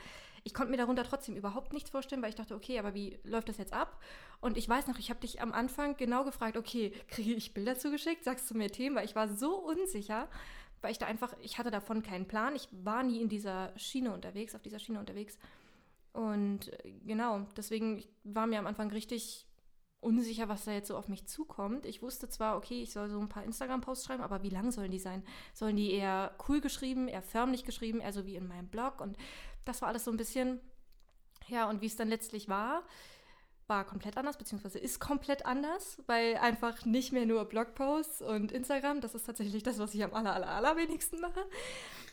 [0.43, 3.49] Ich konnte mir darunter trotzdem überhaupt nichts vorstellen, weil ich dachte, okay, aber wie läuft
[3.49, 4.01] das jetzt ab?
[4.39, 7.77] Und ich weiß noch, ich habe dich am Anfang genau gefragt, okay, kriege ich Bilder
[7.77, 8.23] zugeschickt?
[8.23, 8.95] Sagst du mir Themen?
[8.95, 10.27] Weil ich war so unsicher,
[10.81, 12.55] weil ich da einfach, ich hatte davon keinen Plan.
[12.55, 15.37] Ich war nie in dieser Schiene unterwegs, auf dieser Schiene unterwegs.
[16.13, 19.47] Und äh, genau, deswegen war mir am Anfang richtig
[20.01, 21.85] unsicher, was da jetzt so auf mich zukommt.
[21.85, 24.91] Ich wusste zwar, okay, ich soll so ein paar Instagram-Posts schreiben, aber wie lang sollen
[24.91, 25.23] die sein?
[25.53, 28.99] Sollen die eher cool geschrieben, eher förmlich geschrieben, eher so wie in meinem Blog?
[28.99, 29.15] Und
[29.65, 30.59] das war alles so ein bisschen,
[31.47, 32.83] ja, und wie es dann letztlich war,
[33.67, 38.99] war komplett anders, beziehungsweise ist komplett anders, weil einfach nicht mehr nur Blogposts und Instagram,
[38.99, 41.45] das ist tatsächlich das, was ich am aller, aller, allerwenigsten mache.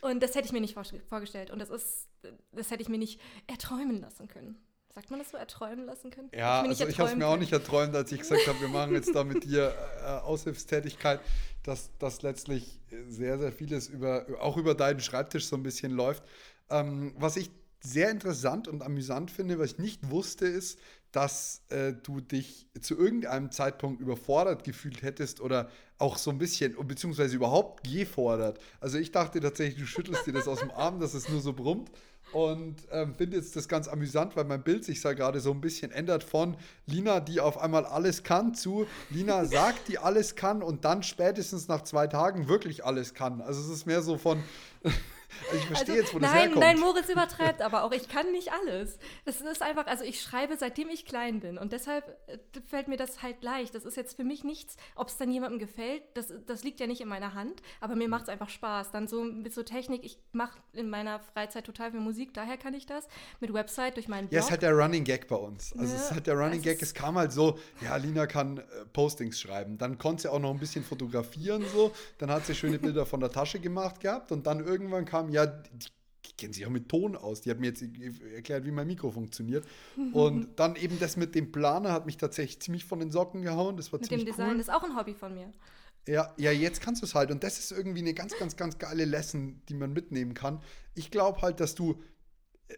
[0.00, 0.74] Und das hätte ich mir nicht
[1.08, 1.50] vorgestellt.
[1.50, 2.08] Und das ist,
[2.52, 4.56] das hätte ich mir nicht erträumen lassen können.
[4.94, 6.30] Sagt man das so, erträumen lassen können?
[6.32, 8.68] Ja, ich also ich habe es mir auch nicht erträumt, als ich gesagt habe, wir
[8.68, 11.20] machen jetzt da mit dir äh, Aushilfstätigkeit,
[11.64, 16.22] dass das letztlich sehr, sehr vieles über, auch über deinen Schreibtisch so ein bisschen läuft.
[16.70, 17.50] Ähm, was ich
[17.80, 20.78] sehr interessant und amüsant finde, was ich nicht wusste, ist,
[21.12, 26.76] dass äh, du dich zu irgendeinem Zeitpunkt überfordert gefühlt hättest oder auch so ein bisschen,
[26.86, 28.58] beziehungsweise überhaupt gefordert.
[28.80, 31.52] Also ich dachte tatsächlich, du schüttelst dir das aus dem Arm, dass es nur so
[31.52, 31.90] brummt.
[32.32, 35.62] Und ähm, finde jetzt das ganz amüsant, weil mein Bild sich da gerade so ein
[35.62, 40.62] bisschen ändert von Lina, die auf einmal alles kann, zu Lina sagt, die alles kann
[40.62, 43.40] und dann spätestens nach zwei Tagen wirklich alles kann.
[43.40, 44.42] Also es ist mehr so von
[45.46, 46.60] also ich verstehe also, jetzt, wo nein, das herkommt.
[46.60, 47.92] Nein, Moritz übertreibt aber auch.
[47.92, 48.98] Ich kann nicht alles.
[49.24, 51.58] Das ist einfach, also ich schreibe, seitdem ich klein bin.
[51.58, 53.74] Und deshalb äh, fällt mir das halt leicht.
[53.74, 56.86] Das ist jetzt für mich nichts, ob es dann jemandem gefällt, das, das liegt ja
[56.86, 57.62] nicht in meiner Hand.
[57.80, 58.90] Aber mir macht es einfach Spaß.
[58.90, 62.74] Dann so mit so Technik, ich mache in meiner Freizeit total viel Musik, daher kann
[62.74, 63.06] ich das.
[63.40, 64.32] Mit Website durch meinen Blog.
[64.32, 65.72] Ja, es ist halt der Running Gag bei uns.
[65.78, 66.80] Also es ist halt der Running Gag.
[66.82, 68.62] Es kam halt so, ja, Lina kann äh,
[68.92, 69.78] Postings schreiben.
[69.78, 71.92] Dann konnte sie auch noch ein bisschen fotografieren so.
[72.18, 74.32] Dann hat sie schöne Bilder von der Tasche gemacht gehabt.
[74.32, 77.40] Und dann irgendwann kam, ja, die kennen sich auch mit Ton aus.
[77.42, 77.82] Die hat mir jetzt
[78.34, 79.66] erklärt, wie mein Mikro funktioniert.
[80.12, 83.76] Und dann eben das mit dem Planer hat mich tatsächlich ziemlich von den Socken gehauen.
[83.76, 84.60] Das war mit ziemlich dem Design cool.
[84.60, 85.52] ist auch ein Hobby von mir.
[86.06, 87.30] Ja, ja, jetzt kannst du es halt.
[87.30, 90.62] Und das ist irgendwie eine ganz, ganz, ganz geile Lesson, die man mitnehmen kann.
[90.94, 92.00] Ich glaube halt, dass du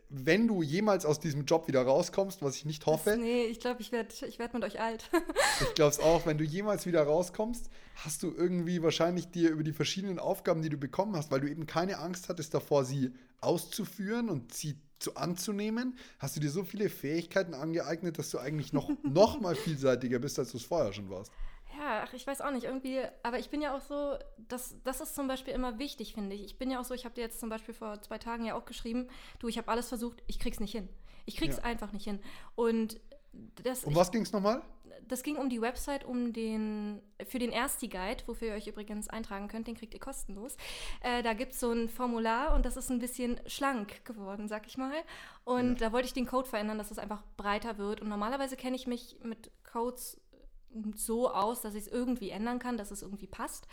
[0.08, 3.10] wenn du jemals aus diesem Job wieder rauskommst, was ich nicht hoffe.
[3.10, 5.10] Das, nee, ich glaube, ich werde ich werd mit euch alt.
[5.60, 9.64] ich glaube es auch, wenn du jemals wieder rauskommst, hast du irgendwie wahrscheinlich dir über
[9.64, 13.12] die verschiedenen Aufgaben, die du bekommen hast, weil du eben keine Angst hattest davor, sie
[13.40, 18.72] auszuführen und sie zu anzunehmen, hast du dir so viele Fähigkeiten angeeignet, dass du eigentlich
[18.72, 21.32] noch, noch mal vielseitiger bist, als du es vorher schon warst.
[21.80, 25.00] Ja, ach, ich weiß auch nicht, irgendwie, aber ich bin ja auch so, das, das
[25.00, 26.44] ist zum Beispiel immer wichtig, finde ich.
[26.44, 28.54] Ich bin ja auch so, ich habe dir jetzt zum Beispiel vor zwei Tagen ja
[28.54, 30.90] auch geschrieben, du, ich habe alles versucht, ich krieg's nicht hin.
[31.24, 31.62] Ich krieg's ja.
[31.62, 32.20] einfach nicht hin.
[32.54, 33.00] Und
[33.62, 33.84] das.
[33.84, 34.62] Um was ging es nochmal?
[35.08, 39.48] Das ging um die Website, um den, für den Ersti-Guide, wofür ihr euch übrigens eintragen
[39.48, 40.56] könnt, den kriegt ihr kostenlos.
[41.00, 44.66] Äh, da gibt es so ein Formular und das ist ein bisschen schlank geworden, sag
[44.66, 44.92] ich mal.
[45.44, 45.86] Und ja.
[45.86, 48.02] da wollte ich den Code verändern, dass es einfach breiter wird.
[48.02, 50.20] Und normalerweise kenne ich mich mit Codes
[50.94, 53.66] so aus, dass ich es irgendwie ändern kann, dass es irgendwie passt.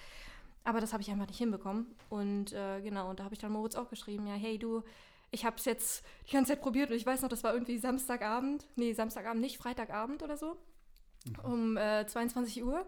[0.64, 1.96] Aber das habe ich einfach nicht hinbekommen.
[2.10, 4.84] Und äh, genau, und da habe ich dann Moritz auch geschrieben, ja, hey du,
[5.32, 7.78] ich habe es jetzt die ganze Zeit probiert und ich weiß noch, das war irgendwie
[7.78, 10.58] Samstagabend, nee, Samstagabend nicht, Freitagabend oder so,
[11.26, 11.52] mhm.
[11.52, 12.86] um äh, 22 Uhr.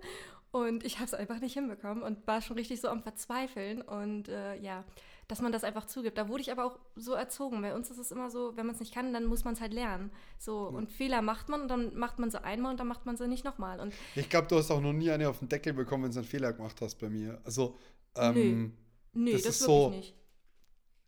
[0.51, 3.81] Und ich habe es einfach nicht hinbekommen und war schon richtig so am Verzweifeln.
[3.81, 4.83] Und äh, ja,
[5.29, 6.17] dass man das einfach zugibt.
[6.17, 7.61] Da wurde ich aber auch so erzogen.
[7.61, 9.61] Bei uns ist es immer so, wenn man es nicht kann, dann muss man es
[9.61, 10.11] halt lernen.
[10.39, 10.75] So, ja.
[10.75, 13.27] und Fehler macht man und dann macht man sie einmal und dann macht man sie
[13.27, 13.79] nicht nochmal.
[13.79, 16.17] Und ich glaube, du hast auch noch nie eine auf den Deckel bekommen, wenn du
[16.17, 17.39] einen Fehler gemacht hast bei mir.
[17.43, 17.77] Also,
[18.15, 18.69] ähm, Nö.
[19.13, 19.91] Nee, das, das ist so.
[19.91, 20.15] Nicht.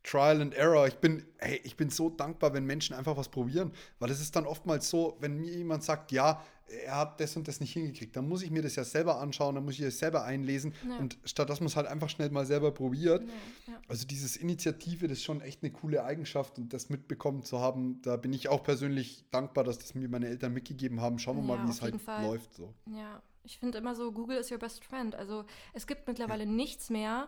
[0.03, 0.87] Trial and Error.
[0.87, 4.35] Ich bin, hey, ich bin so dankbar, wenn Menschen einfach was probieren, weil es ist
[4.35, 8.15] dann oftmals so, wenn mir jemand sagt, ja, er hat das und das nicht hingekriegt,
[8.15, 10.97] dann muss ich mir das ja selber anschauen, dann muss ich das selber einlesen ja.
[10.97, 13.23] und statt dass man es halt einfach schnell mal selber probiert.
[13.23, 13.81] Ja, ja.
[13.87, 18.01] Also dieses Initiative, das ist schon echt eine coole Eigenschaft und das mitbekommen zu haben,
[18.01, 21.19] da bin ich auch persönlich dankbar, dass das mir meine Eltern mitgegeben haben.
[21.19, 22.25] Schauen wir mal, wie es halt Fall.
[22.25, 22.53] läuft.
[22.53, 22.73] So.
[22.85, 25.15] Ja, ich finde immer so, Google is your best friend.
[25.15, 27.27] Also es gibt mittlerweile nichts mehr,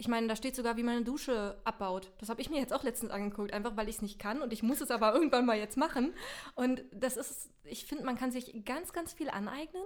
[0.00, 2.12] ich meine, da steht sogar, wie man eine Dusche abbaut.
[2.18, 4.52] Das habe ich mir jetzt auch letztens angeguckt, einfach weil ich es nicht kann und
[4.52, 6.14] ich muss es aber irgendwann mal jetzt machen.
[6.54, 9.82] Und das ist, ich finde, man kann sich ganz, ganz viel aneignen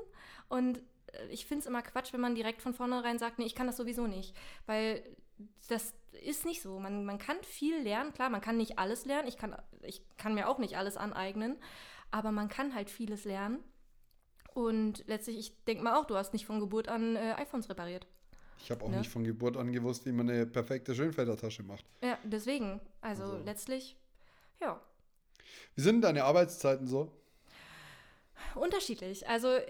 [0.50, 3.54] und äh, ich finde es immer Quatsch, wenn man direkt von vornherein sagt, nee, ich
[3.54, 5.02] kann das sowieso nicht, weil
[5.68, 6.78] das ist nicht so.
[6.78, 10.34] Man, man kann viel lernen, klar, man kann nicht alles lernen, ich kann, ich kann
[10.34, 11.56] mir auch nicht alles aneignen,
[12.10, 13.64] aber man kann halt vieles lernen.
[14.52, 18.06] Und letztlich, ich denke mal auch, du hast nicht von Geburt an äh, iPhones repariert.
[18.62, 18.98] Ich habe auch ne?
[18.98, 21.84] nicht von Geburt an gewusst, wie man eine perfekte Schönfelder-Tasche macht.
[22.02, 22.80] Ja, deswegen.
[23.00, 23.96] Also, also, letztlich,
[24.60, 24.80] ja.
[25.74, 27.10] Wie sind deine Arbeitszeiten so?
[28.54, 29.28] Unterschiedlich.
[29.28, 29.64] Also äh,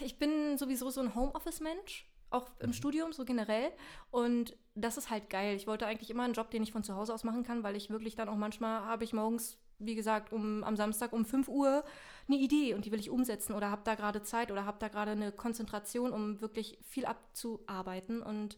[0.00, 2.74] ich bin sowieso so ein Homeoffice-Mensch, auch im mhm.
[2.74, 3.72] Studium so generell.
[4.10, 5.56] Und das ist halt geil.
[5.56, 7.76] Ich wollte eigentlich immer einen Job, den ich von zu Hause aus machen kann, weil
[7.76, 11.48] ich wirklich dann auch manchmal habe ich morgens, wie gesagt, um, am Samstag um 5
[11.48, 11.84] Uhr
[12.28, 14.88] eine Idee und die will ich umsetzen oder habe da gerade Zeit oder habe da
[14.88, 18.22] gerade eine Konzentration, um wirklich viel abzuarbeiten.
[18.22, 18.56] Und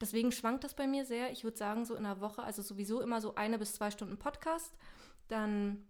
[0.00, 1.30] deswegen schwankt das bei mir sehr.
[1.30, 4.18] Ich würde sagen, so in einer Woche, also sowieso immer so eine bis zwei Stunden
[4.18, 4.72] Podcast.
[5.28, 5.84] Dann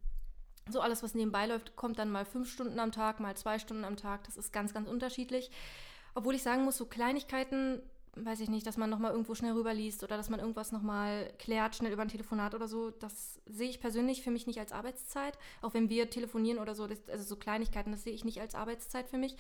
[0.69, 3.85] so alles, was nebenbei läuft, kommt dann mal fünf Stunden am Tag, mal zwei Stunden
[3.85, 4.25] am Tag.
[4.25, 5.51] Das ist ganz, ganz unterschiedlich.
[6.15, 7.83] Obwohl ich sagen muss, so Kleinigkeiten,
[8.17, 11.77] weiß ich nicht, dass man nochmal irgendwo schnell rüberliest oder dass man irgendwas nochmal klärt,
[11.77, 15.39] schnell über ein Telefonat oder so, das sehe ich persönlich für mich nicht als Arbeitszeit.
[15.61, 18.55] Auch wenn wir telefonieren oder so, das, also so Kleinigkeiten, das sehe ich nicht als
[18.55, 19.37] Arbeitszeit für mich,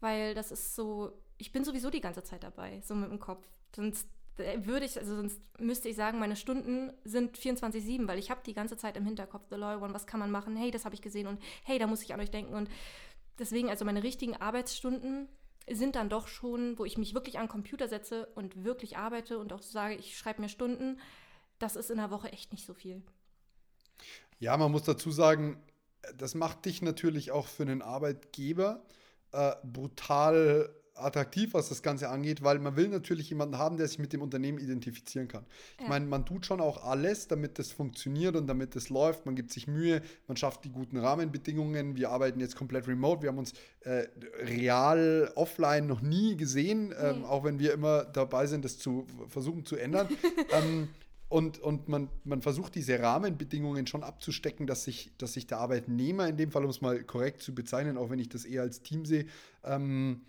[0.00, 3.46] weil das ist so, ich bin sowieso die ganze Zeit dabei, so mit dem Kopf.
[3.74, 8.30] Sonst äh, würde ich, also sonst müsste ich sagen, meine Stunden sind 24-7, weil ich
[8.30, 10.84] habe die ganze Zeit im Hinterkopf The Loyal One, was kann man machen, hey, das
[10.84, 12.68] habe ich gesehen und hey, da muss ich an euch denken und
[13.38, 15.28] deswegen, also meine richtigen Arbeitsstunden
[15.70, 19.38] sind dann doch schon, wo ich mich wirklich an den Computer setze und wirklich arbeite
[19.38, 20.98] und auch sage, ich schreibe mir Stunden,
[21.58, 23.02] das ist in der Woche echt nicht so viel.
[24.38, 25.62] Ja, man muss dazu sagen,
[26.16, 28.82] das macht dich natürlich auch für einen Arbeitgeber
[29.30, 33.98] äh, brutal attraktiv, was das Ganze angeht, weil man will natürlich jemanden haben, der sich
[33.98, 35.44] mit dem Unternehmen identifizieren kann.
[35.78, 35.84] Ja.
[35.84, 39.26] Ich meine, man tut schon auch alles, damit das funktioniert und damit das läuft.
[39.26, 41.96] Man gibt sich Mühe, man schafft die guten Rahmenbedingungen.
[41.96, 43.22] Wir arbeiten jetzt komplett remote.
[43.22, 44.06] Wir haben uns äh,
[44.44, 47.24] real offline noch nie gesehen, ähm, nee.
[47.24, 50.08] auch wenn wir immer dabei sind, das zu versuchen zu ändern.
[50.52, 50.88] ähm,
[51.32, 56.28] und, und man, man versucht diese Rahmenbedingungen schon abzustecken, dass sich, dass sich der Arbeitnehmer,
[56.28, 58.82] in dem Fall, um es mal korrekt zu bezeichnen, auch wenn ich das eher als
[58.82, 59.24] Team sehe,
[59.64, 60.20] ähm,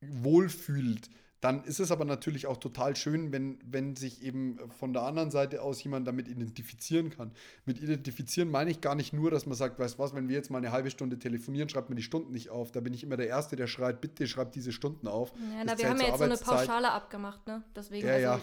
[0.00, 5.02] wohlfühlt, dann ist es aber natürlich auch total schön, wenn, wenn sich eben von der
[5.02, 7.30] anderen Seite aus jemand damit identifizieren kann.
[7.66, 10.50] Mit identifizieren meine ich gar nicht nur, dass man sagt, weißt was, wenn wir jetzt
[10.50, 12.72] mal eine halbe Stunde telefonieren, schreibt man die Stunden nicht auf.
[12.72, 15.32] Da bin ich immer der Erste, der schreit, bitte schreibt diese Stunden auf.
[15.36, 17.62] Ja, na, wir haben ja jetzt so eine Pauschale abgemacht, ne?
[17.76, 18.40] Deswegen, ja, also, ja.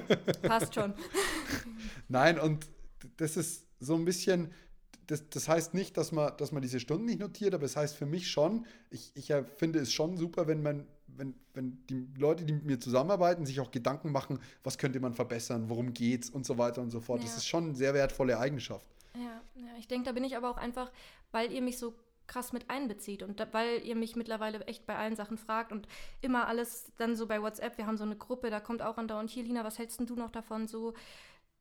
[0.00, 0.32] ja.
[0.48, 0.94] passt schon.
[2.08, 2.66] Nein, und
[3.16, 4.52] das ist so ein bisschen,
[5.08, 7.96] das, das heißt nicht, dass man, dass man diese Stunden nicht notiert, aber es heißt
[7.96, 12.44] für mich schon, ich, ich finde es schon super, wenn man, wenn, wenn die Leute,
[12.44, 16.44] die mit mir zusammenarbeiten, sich auch Gedanken machen, was könnte man verbessern, worum geht's und
[16.44, 17.20] so weiter und so fort.
[17.20, 17.26] Ja.
[17.26, 18.86] Das ist schon eine sehr wertvolle Eigenschaft.
[19.14, 20.92] Ja, ja ich denke, da bin ich aber auch einfach,
[21.32, 21.94] weil ihr mich so
[22.26, 25.88] krass mit einbezieht und da, weil ihr mich mittlerweile echt bei allen Sachen fragt und
[26.20, 29.30] immer alles dann so bei WhatsApp, wir haben so eine Gruppe, da kommt auch andauernd
[29.30, 30.68] hier, Lina, was hältst du noch davon?
[30.68, 30.92] So,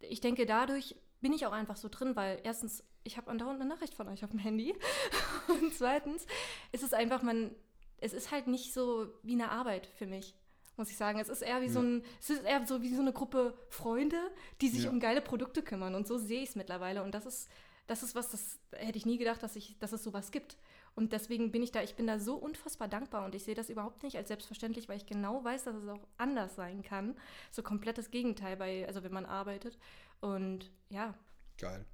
[0.01, 3.69] ich denke, dadurch bin ich auch einfach so drin, weil erstens ich habe andauernd eine
[3.69, 4.75] Nachricht von euch auf dem Handy.
[5.47, 6.25] Und zweitens
[6.71, 7.55] ist es einfach, man,
[7.99, 10.35] es ist halt nicht so wie eine Arbeit für mich,
[10.75, 11.19] muss ich sagen.
[11.19, 11.71] Es ist eher wie ja.
[11.71, 14.19] so ein, es ist eher so wie so eine Gruppe Freunde,
[14.61, 14.89] die sich ja.
[14.91, 15.95] um geile Produkte kümmern.
[15.95, 17.01] Und so sehe ich es mittlerweile.
[17.01, 17.49] Und das ist,
[17.87, 20.57] das ist was, das hätte ich nie gedacht, dass, ich, dass es sowas gibt.
[20.93, 23.69] Und deswegen bin ich da, ich bin da so unfassbar dankbar und ich sehe das
[23.69, 27.15] überhaupt nicht als selbstverständlich, weil ich genau weiß, dass es auch anders sein kann.
[27.51, 29.77] So komplettes Gegenteil bei, also wenn man arbeitet.
[30.19, 31.13] Und ja.
[31.57, 31.85] Geil.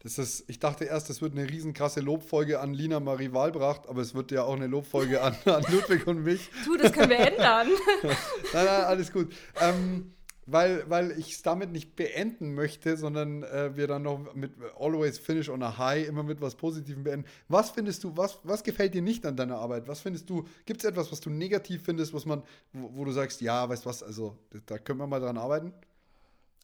[0.00, 4.00] Das ist, ich dachte erst, das wird eine riesenkrasse Lobfolge an Lina Marie Wahlbracht, aber
[4.00, 6.50] es wird ja auch eine Lobfolge an, an Ludwig und mich.
[6.64, 7.68] Du, das können wir ändern.
[8.02, 8.16] nein,
[8.52, 9.32] nein, alles gut.
[9.60, 10.12] Ähm,
[10.50, 15.18] weil, weil ich es damit nicht beenden möchte, sondern äh, wir dann noch mit Always
[15.18, 17.28] Finish on a High immer mit was Positivem beenden.
[17.48, 19.88] Was findest du, was, was gefällt dir nicht an deiner Arbeit?
[19.88, 23.12] Was findest du, gibt es etwas, was du negativ findest, was man, wo, wo du
[23.12, 25.74] sagst, ja, weißt du was, also da können wir mal dran arbeiten?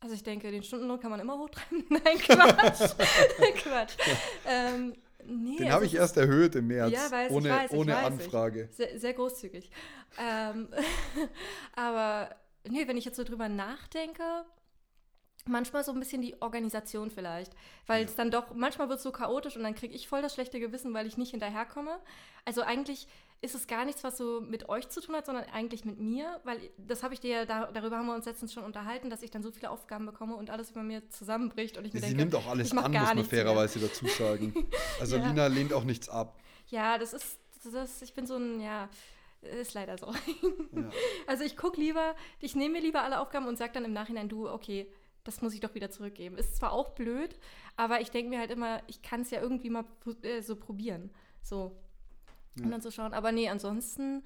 [0.05, 1.87] Also ich denke, den Stundenlohn kann man immer hochtreiben.
[1.89, 2.95] Nein, Quatsch.
[3.63, 3.97] Quatsch.
[4.47, 6.93] Ähm, nee, den habe ich erst erhöht im März.
[6.93, 8.69] Ja, weiß, ohne, ich weiß, ohne ich weiß, Anfrage.
[8.71, 9.71] Sehr, sehr, großzügig.
[10.19, 10.69] Ähm,
[11.75, 12.37] aber
[12.69, 14.45] nee, wenn ich jetzt so drüber nachdenke,
[15.47, 17.55] manchmal so ein bisschen die Organisation vielleicht.
[17.87, 18.07] Weil ja.
[18.07, 20.61] es dann doch, manchmal wird es so chaotisch und dann kriege ich voll das schlechte
[20.61, 21.99] Gewissen, weil ich nicht hinterherkomme.
[22.45, 23.09] Also eigentlich
[23.45, 26.41] ist es gar nichts, was so mit euch zu tun hat, sondern eigentlich mit mir,
[26.45, 29.23] weil das habe ich dir ja, da, darüber haben wir uns letztens schon unterhalten, dass
[29.23, 32.07] ich dann so viele Aufgaben bekomme und alles über mir zusammenbricht und ich mir Sie
[32.07, 34.55] denke, nimmt auch alles an, muss man fairerweise dazu sagen.
[35.01, 35.27] Also ja.
[35.27, 36.39] Lina lehnt auch nichts ab.
[36.69, 37.39] Ja, das ist,
[37.73, 38.89] das, ich bin so ein, ja,
[39.43, 40.07] ist leider so.
[40.07, 40.91] Ja.
[41.27, 44.29] Also ich gucke lieber, ich nehme mir lieber alle Aufgaben und sage dann im Nachhinein,
[44.29, 44.91] du, okay,
[45.25, 46.37] das muss ich doch wieder zurückgeben.
[46.37, 47.39] Ist zwar auch blöd,
[47.77, 49.85] aber ich denke mir halt immer, ich kann es ja irgendwie mal
[50.23, 51.11] äh, so probieren.
[51.43, 51.77] So,
[52.57, 52.65] ja.
[52.65, 53.15] und dann zu schauen.
[53.15, 54.25] Aber nee, ansonsten,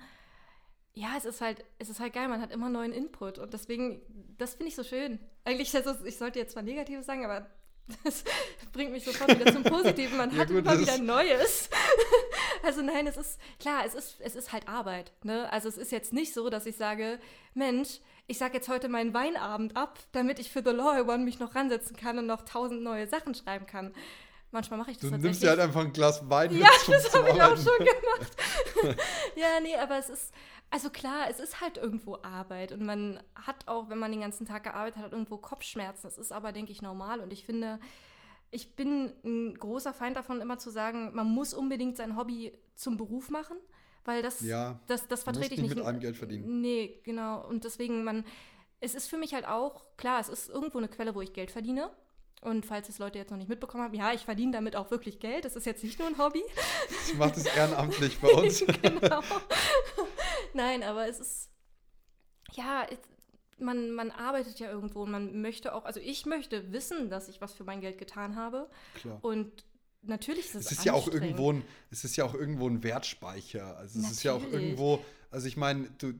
[0.94, 4.00] ja, es ist halt, es ist halt geil, man hat immer neuen Input und deswegen,
[4.36, 5.18] das finde ich so schön.
[5.44, 7.50] Eigentlich, also, ich sollte jetzt zwar Negatives sagen, aber
[8.04, 8.24] das
[8.72, 10.18] bringt mich sofort wieder zum Positiven.
[10.18, 11.70] Man ja, hat gut, immer wieder Neues.
[12.62, 15.12] also nein, es ist, klar, es ist, es ist halt Arbeit.
[15.22, 15.50] Ne?
[15.52, 17.18] Also es ist jetzt nicht so, dass ich sage,
[17.54, 21.38] Mensch, ich sage jetzt heute meinen Weinabend ab, damit ich für The Lawyer One mich
[21.38, 23.94] noch ransetzen kann und noch tausend neue Sachen schreiben kann.
[24.50, 25.40] Manchmal mache ich Du das nimmst tatsächlich.
[25.42, 28.36] dir halt einfach ein Glas Wein Ja, zum- das habe ich auch schon gemacht.
[29.36, 30.32] ja, nee, aber es ist,
[30.70, 34.46] also klar, es ist halt irgendwo Arbeit und man hat auch, wenn man den ganzen
[34.46, 36.02] Tag gearbeitet hat, irgendwo Kopfschmerzen.
[36.04, 37.78] Das ist aber, denke ich, normal und ich finde,
[38.50, 42.96] ich bin ein großer Feind davon, immer zu sagen, man muss unbedingt sein Hobby zum
[42.96, 43.58] Beruf machen,
[44.06, 45.76] weil das, Ja, das, das du vertrete ich nicht nicht.
[45.76, 46.62] mit allem Geld verdienen.
[46.62, 47.46] Nee, genau.
[47.46, 48.24] Und deswegen, man,
[48.80, 51.50] es ist für mich halt auch, klar, es ist irgendwo eine Quelle, wo ich Geld
[51.50, 51.90] verdiene.
[52.40, 55.18] Und falls es Leute jetzt noch nicht mitbekommen haben, ja, ich verdiene damit auch wirklich
[55.18, 55.44] Geld.
[55.44, 56.42] Das ist jetzt nicht nur ein Hobby.
[57.08, 58.64] Ich mache das ehrenamtlich bei uns.
[58.82, 59.22] genau.
[60.54, 61.50] Nein, aber es ist,
[62.52, 62.98] ja, es,
[63.58, 67.40] man, man arbeitet ja irgendwo und man möchte auch, also ich möchte wissen, dass ich
[67.40, 68.70] was für mein Geld getan habe.
[68.94, 69.18] Klar.
[69.22, 69.64] Und
[70.02, 72.82] natürlich ist es Es ist ja auch irgendwo ein, es ist ja auch irgendwo ein
[72.82, 73.76] Wertspeicher.
[73.76, 74.64] Also es ist ja auch Natürlich.
[74.64, 76.14] irgendwo, also ich meine, du,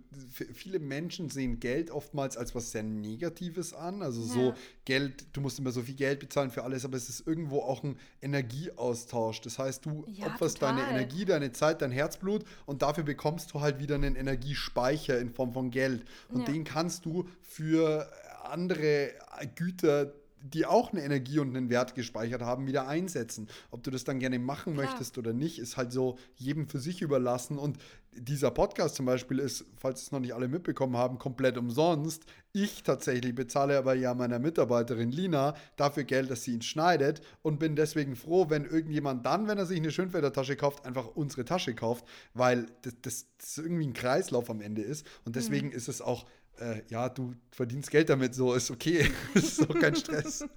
[0.53, 4.03] viele Menschen sehen Geld oftmals als was sehr Negatives an.
[4.03, 4.55] Also so Ja.
[4.85, 7.83] Geld, du musst immer so viel Geld bezahlen für alles, aber es ist irgendwo auch
[7.85, 9.41] ein Energieaustausch.
[9.41, 10.95] Das heißt, du Ja, opferst deine total.
[10.95, 15.53] Energie, deine Zeit, dein Herzblut und dafür bekommst du halt wieder einen Energiespeicher in Form
[15.53, 16.05] von Geld.
[16.29, 16.53] Und Ja.
[16.53, 18.11] den kannst du für
[18.45, 19.13] andere
[19.55, 23.49] Güter die auch eine Energie und einen Wert gespeichert haben, wieder einsetzen.
[23.71, 24.87] Ob du das dann gerne machen Klar.
[24.87, 27.59] möchtest oder nicht, ist halt so jedem für sich überlassen.
[27.59, 27.79] Und
[28.13, 32.25] dieser Podcast zum Beispiel ist, falls es noch nicht alle mitbekommen haben, komplett umsonst.
[32.53, 37.59] Ich tatsächlich bezahle aber ja meiner Mitarbeiterin Lina dafür Geld, dass sie ihn schneidet und
[37.59, 41.45] bin deswegen froh, wenn irgendjemand dann, wenn er sich eine Schönfelder Tasche kauft, einfach unsere
[41.45, 45.07] Tasche kauft, weil das, das, das irgendwie ein Kreislauf am Ende ist.
[45.25, 46.27] Und deswegen ist es auch
[46.61, 49.11] äh, ja, du verdienst Geld damit, so ist okay.
[49.35, 50.47] ist doch kein Stress.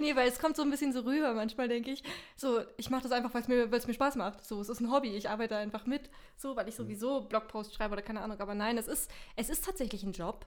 [0.00, 2.04] Nee, weil es kommt so ein bisschen so rüber manchmal, denke ich.
[2.36, 4.44] So, ich mache das einfach, weil es mir, weil's mir Spaß macht.
[4.44, 5.08] So, es ist ein Hobby.
[5.08, 8.38] Ich arbeite einfach mit, so, weil ich sowieso Blogposts schreibe oder keine Ahnung.
[8.38, 10.46] Aber nein, es ist, es ist tatsächlich ein Job.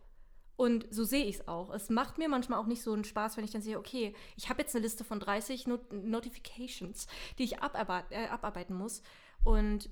[0.55, 1.74] Und so sehe ich es auch.
[1.74, 4.47] Es macht mir manchmal auch nicht so einen Spaß, wenn ich dann sehe, okay, ich
[4.47, 7.07] habe jetzt eine Liste von 30 Not Notifications,
[7.38, 9.01] die ich abarbeiten, äh, abarbeiten muss.
[9.43, 9.89] Und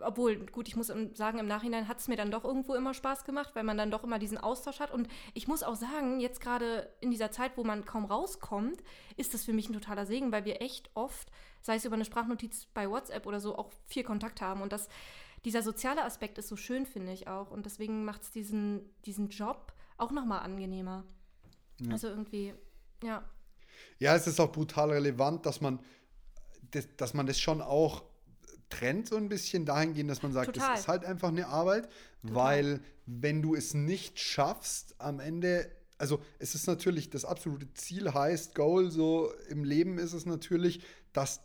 [0.00, 3.24] obwohl, gut, ich muss sagen, im Nachhinein hat es mir dann doch irgendwo immer Spaß
[3.24, 4.90] gemacht, weil man dann doch immer diesen Austausch hat.
[4.90, 8.82] Und ich muss auch sagen, jetzt gerade in dieser Zeit, wo man kaum rauskommt,
[9.16, 11.30] ist das für mich ein totaler Segen, weil wir echt oft,
[11.60, 14.62] sei es über eine Sprachnotiz bei WhatsApp oder so, auch viel Kontakt haben.
[14.62, 14.88] Und das,
[15.44, 17.50] dieser soziale Aspekt ist so schön, finde ich auch.
[17.50, 21.04] Und deswegen macht es diesen, diesen Job auch nochmal angenehmer.
[21.90, 22.54] Also irgendwie,
[23.02, 23.24] ja.
[23.98, 25.80] Ja, es ist auch brutal relevant, dass man
[26.70, 28.04] das, dass man das schon auch
[28.72, 30.70] trennt so ein bisschen dahingehend, dass man sagt, Total.
[30.70, 31.88] das ist halt einfach eine Arbeit,
[32.22, 38.12] weil wenn du es nicht schaffst, am Ende, also es ist natürlich, das absolute Ziel
[38.12, 41.40] heißt, Goal so im Leben ist es natürlich, dass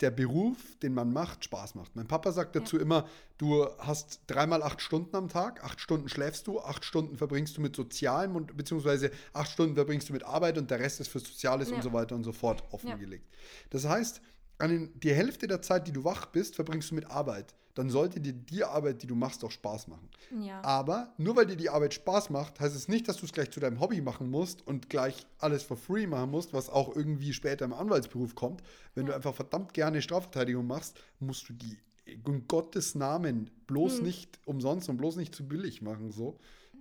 [0.00, 1.94] der Beruf, den man macht, Spaß macht.
[1.94, 3.06] Mein Papa sagt dazu immer,
[3.38, 7.60] du hast dreimal acht Stunden am Tag, acht Stunden schläfst du, acht Stunden verbringst du
[7.60, 11.20] mit Sozialem und beziehungsweise acht Stunden verbringst du mit Arbeit und der Rest ist für
[11.20, 11.76] Soziales Ja.
[11.76, 13.28] und so weiter und so fort offengelegt.
[13.70, 14.20] Das heißt,
[14.60, 17.54] den, die Hälfte der Zeit, die du wach bist, verbringst du mit Arbeit.
[17.74, 20.08] Dann sollte dir die Arbeit, die du machst, auch Spaß machen.
[20.40, 20.62] Ja.
[20.62, 23.50] Aber nur weil dir die Arbeit Spaß macht, heißt es nicht, dass du es gleich
[23.50, 27.32] zu deinem Hobby machen musst und gleich alles for free machen musst, was auch irgendwie
[27.32, 28.62] später im Anwaltsberuf kommt.
[28.94, 34.04] Wenn du einfach verdammt gerne Strafverteidigung machst, musst du die in Gottes Namen bloß Hm.
[34.04, 36.12] nicht umsonst und bloß nicht zu billig machen.
[36.12, 36.38] So.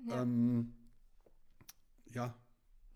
[0.07, 0.21] Ja.
[0.21, 0.76] Ähm,
[2.11, 2.36] ja.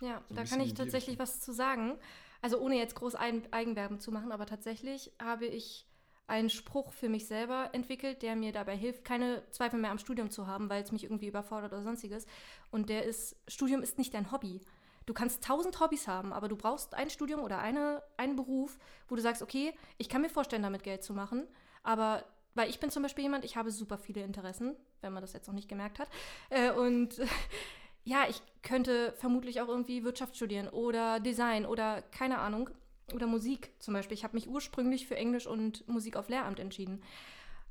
[0.01, 1.97] Ja, So da kann ich tatsächlich was zu sagen.
[2.41, 5.85] Also ohne jetzt groß Ein Eigenwerbung zu machen, aber tatsächlich habe ich
[6.27, 10.29] einen Spruch für mich selber entwickelt, der mir dabei hilft, keine Zweifel mehr am Studium
[10.29, 12.27] zu haben, weil es mich irgendwie überfordert oder sonstiges.
[12.69, 14.61] Und der ist, Studium ist nicht dein Hobby.
[15.05, 18.77] Du kannst tausend Hobbys haben, aber du brauchst ein Studium oder eine, einen Beruf,
[19.07, 21.47] wo du sagst, okay, ich kann mir vorstellen, damit Geld zu machen,
[21.81, 22.25] aber
[22.55, 25.47] weil ich bin zum Beispiel jemand, ich habe super viele Interessen, wenn man das jetzt
[25.47, 26.09] noch nicht gemerkt hat.
[26.49, 27.21] Äh, und
[28.07, 32.69] ja, ich könnte vermutlich auch irgendwie Wirtschaft studieren oder Design oder keine Ahnung.
[33.13, 34.15] Oder Musik zum Beispiel.
[34.15, 37.01] Ich habe mich ursprünglich für Englisch und Musik auf Lehramt entschieden.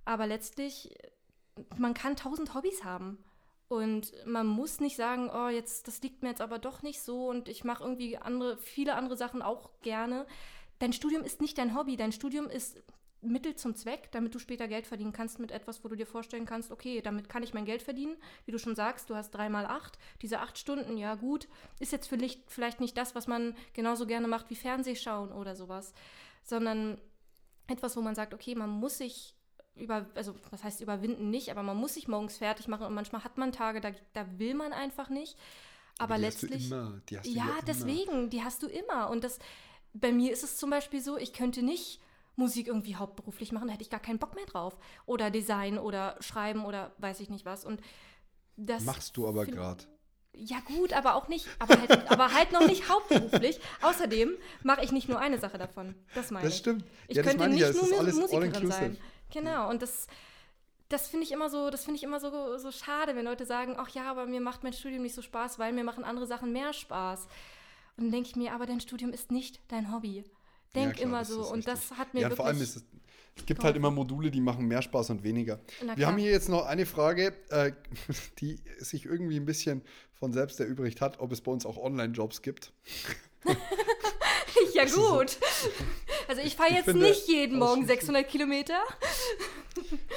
[0.06, 0.96] Aber letztlich,
[1.76, 3.18] man kann tausend Hobbys haben.
[3.68, 7.28] Und man muss nicht sagen, oh, jetzt, das liegt mir jetzt aber doch nicht so
[7.28, 10.26] und ich mache irgendwie andere, viele andere Sachen auch gerne.
[10.78, 12.82] Dein Studium ist nicht dein Hobby, dein Studium ist
[13.22, 16.46] Mittel zum Zweck, damit du später Geld verdienen kannst mit etwas, wo du dir vorstellen
[16.46, 18.16] kannst, okay, damit kann ich mein Geld verdienen.
[18.44, 19.98] Wie du schon sagst, du hast drei mal acht.
[20.22, 21.48] Diese acht Stunden, ja gut,
[21.80, 25.92] ist jetzt vielleicht, vielleicht nicht das, was man genauso gerne macht wie Fernsehschauen oder sowas,
[26.42, 27.00] sondern
[27.66, 29.34] etwas, wo man sagt, okay, man muss sich
[29.74, 33.24] über, also was heißt überwinden nicht, aber man muss sich morgens fertig machen und manchmal
[33.24, 35.36] hat man Tage, da, da will man einfach nicht.
[35.98, 36.70] Aber, die hast letztlich.
[36.70, 37.62] Ja, immer.
[37.66, 39.10] deswegen, die hast du immer.
[39.10, 39.38] Und das,
[39.94, 42.00] bei mir ist es zum Beispiel so, ich könnte nicht
[42.36, 44.76] Musik irgendwie hauptberuflich machen, da hätte ich gar keinen Bock mehr drauf.
[45.06, 47.64] Oder Design oder Schreiben oder weiß ich nicht was.
[47.64, 47.80] Und
[48.56, 49.84] das Machst du aber gerade.
[50.38, 53.58] Ja gut, aber auch nicht, aber halt, aber halt noch nicht hauptberuflich.
[53.80, 55.94] Außerdem mache ich nicht nur eine Sache davon.
[56.14, 56.60] Das meine Das ich.
[56.60, 56.84] stimmt.
[57.08, 58.98] Ich ja, das könnte ich nicht ja, nur Musikerin sein.
[59.32, 60.06] Genau, und das,
[60.90, 63.76] das finde ich immer so, das finde ich immer so, so schade, wenn Leute sagen,
[63.78, 66.52] ach ja, aber mir macht mein Studium nicht so Spaß, weil mir machen andere Sachen
[66.52, 67.26] mehr Spaß.
[67.96, 70.24] Und dann denke ich mir, aber dein Studium ist nicht dein Hobby.
[70.74, 71.40] Denk Ja, klar, immer so.
[71.48, 71.74] Und richtig.
[71.88, 72.36] das hat mir Ja, wirklich.
[72.36, 72.84] vor allem ist es,
[73.38, 75.60] es gibt halt immer Module, die machen mehr Spaß und weniger.
[75.94, 77.72] Wir haben hier jetzt noch eine Frage, äh,
[78.40, 79.82] die sich irgendwie ein bisschen
[80.14, 82.72] von selbst erübrigt hat, ob es bei uns auch Online-Jobs gibt.
[84.74, 85.38] ja gut.
[86.28, 88.80] Also ich fahre Ich jetzt finde, nicht jeden Morgen ausschließlich- 600 Kilometer.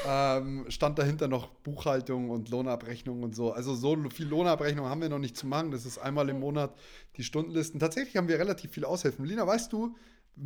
[0.07, 3.51] Ähm, stand dahinter noch Buchhaltung und Lohnabrechnung und so.
[3.51, 5.69] Also so viel Lohnabrechnung haben wir noch nicht zu machen.
[5.69, 6.73] Das ist einmal im Monat
[7.17, 7.79] die Stundenlisten.
[7.79, 9.23] Tatsächlich haben wir relativ viele Aushilfen.
[9.23, 9.95] Lina, weißt du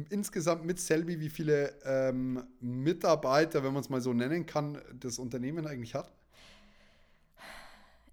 [0.10, 5.20] insgesamt mit Selby, wie viele ähm, Mitarbeiter, wenn man es mal so nennen kann, das
[5.20, 6.12] Unternehmen eigentlich hat?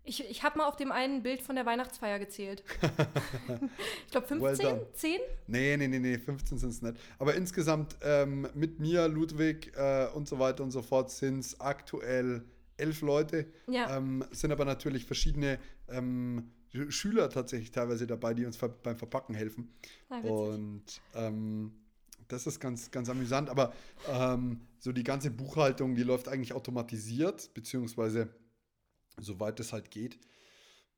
[0.03, 2.65] Ich, ich habe mal auf dem einen Bild von der Weihnachtsfeier gezählt.
[4.07, 4.87] ich glaube Well 15, done.
[4.93, 5.21] 10?
[5.47, 6.97] Nee, nee, nee, nee, 15 sind es nicht.
[7.19, 11.61] Aber insgesamt ähm, mit mir, Ludwig äh, und so weiter und so fort sind es
[11.61, 12.45] aktuell
[12.77, 13.47] elf Leute.
[13.69, 13.97] Ja.
[13.97, 15.59] Ähm, sind aber natürlich verschiedene
[15.89, 16.51] ähm,
[16.89, 19.73] Schüler tatsächlich teilweise dabei, die uns ver beim Verpacken helfen.
[20.09, 21.73] Ah, und ähm,
[22.29, 23.51] das ist ganz, ganz amüsant.
[23.51, 23.73] Aber
[24.09, 28.29] ähm, so die ganze Buchhaltung, die läuft eigentlich automatisiert, beziehungsweise
[29.19, 30.19] soweit es halt geht.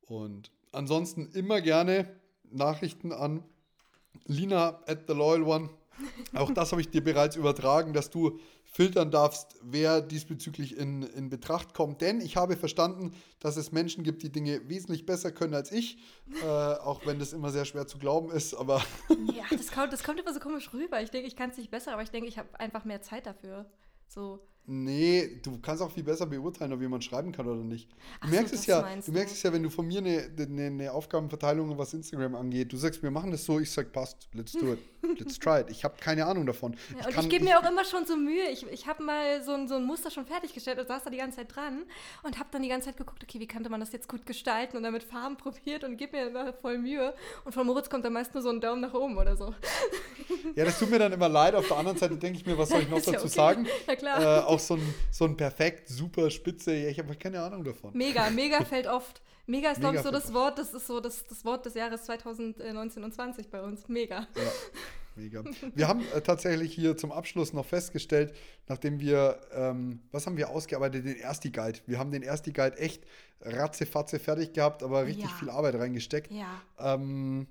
[0.02, 2.14] Und ansonsten immer gerne
[2.50, 3.42] Nachrichten an
[4.26, 5.70] Lina at the Loyal One.
[6.34, 8.38] Auch das habe ich dir bereits übertragen, dass du
[8.72, 12.00] filtern darfst, wer diesbezüglich in, in Betracht kommt.
[12.00, 15.98] Denn ich habe verstanden, dass es Menschen gibt, die Dinge wesentlich besser können als ich.
[16.42, 18.54] Äh, auch wenn das immer sehr schwer zu glauben ist.
[18.54, 18.82] Aber
[19.34, 21.02] Ja, das kommt, das kommt immer so komisch rüber.
[21.02, 23.26] Ich denke, ich kann es nicht besser, aber ich denke, ich habe einfach mehr Zeit
[23.26, 23.70] dafür.
[24.08, 24.40] So.
[24.66, 27.90] Nee, du kannst auch viel besser beurteilen, ob jemand schreiben kann oder nicht.
[27.90, 30.66] Du Ach merkst es ja, du merkst es ja, wenn du von mir eine, eine,
[30.66, 34.52] eine Aufgabenverteilung, was Instagram angeht, du sagst, wir machen das so, ich sag, passt, let's
[34.52, 34.78] do it,
[35.18, 35.70] let's try it.
[35.70, 36.76] Ich habe keine Ahnung davon.
[36.98, 38.48] Ja, und kann- ich gebe mir auch immer schon so Mühe.
[38.50, 41.18] Ich, ich habe mal so ein, so ein Muster schon fertiggestellt und saß da die
[41.18, 41.82] ganze Zeit dran
[42.22, 44.76] und habe dann die ganze Zeit geguckt, okay, wie könnte man das jetzt gut gestalten
[44.76, 47.14] und dann mit Farben probiert und gebe mir immer voll Mühe.
[47.44, 49.54] Und von Moritz kommt dann meist nur so ein Daumen nach oben oder so.
[50.54, 51.54] Ja, das tut mir dann immer leid.
[51.54, 53.34] Auf der anderen Seite denke ich mir, was soll ich noch ja dazu okay.
[53.34, 53.66] sagen?
[53.86, 54.20] Ja, klar.
[54.20, 56.74] Äh, auch so ein, so ein perfekt, super Spitze.
[56.74, 57.96] Ich habe keine Ahnung davon.
[57.96, 59.22] Mega, mega fällt oft.
[59.46, 62.04] Mega ist, glaube ich, so das Wort, das ist so das, das Wort des Jahres
[62.04, 63.88] 2019 und 20 bei uns.
[63.88, 64.26] Mega.
[64.36, 64.42] Ja,
[65.16, 65.44] mega.
[65.74, 68.34] Wir haben äh, tatsächlich hier zum Abschluss noch festgestellt,
[68.68, 71.04] nachdem wir, ähm, was haben wir ausgearbeitet?
[71.04, 71.80] Den Ersti-Guide.
[71.86, 73.02] Wir haben den Ersti-Guide echt
[73.40, 75.36] ratzefatze fertig gehabt, aber richtig Ja.
[75.38, 76.30] viel Arbeit reingesteckt.
[76.30, 76.46] Ja.
[76.78, 77.46] Ähm,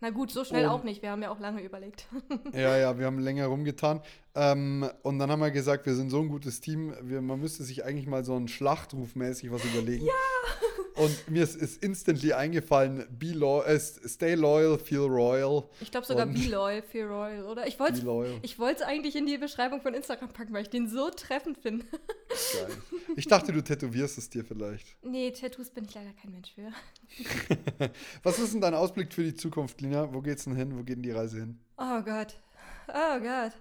[0.00, 1.00] Na gut, so schnell Und- auch nicht.
[1.02, 2.06] Wir haben ja auch lange überlegt.
[2.52, 4.02] Ja, ja, wir haben länger rumgetan.
[4.38, 7.64] Ähm, und dann haben wir gesagt, wir sind so ein gutes Team, wir, man müsste
[7.64, 10.04] sich eigentlich mal so ein Schlachtrufmäßig was überlegen.
[10.04, 10.12] Ja!
[10.96, 15.64] Und mir ist, ist instantly eingefallen, be lo äh, stay loyal, feel royal.
[15.80, 17.66] Ich glaube sogar Be Loyal, Feel Royal, oder?
[17.66, 18.38] Ich wollte Be loyal.
[18.42, 21.58] ich wollte es eigentlich in die Beschreibung von Instagram packen, weil ich den so treffend
[21.58, 21.84] finde.
[21.86, 22.68] Geil.
[23.16, 24.96] Ich dachte, du tätowierst es dir vielleicht.
[25.02, 26.72] nee, Tattoos bin ich leider kein Mensch für.
[28.22, 30.12] Was ist denn dein Ausblick für die Zukunft, Lina?
[30.12, 30.76] Wo geht's denn hin?
[30.76, 31.58] Wo geht denn die Reise hin?
[31.76, 32.38] Oh Gott.
[32.88, 33.52] Oh Gott.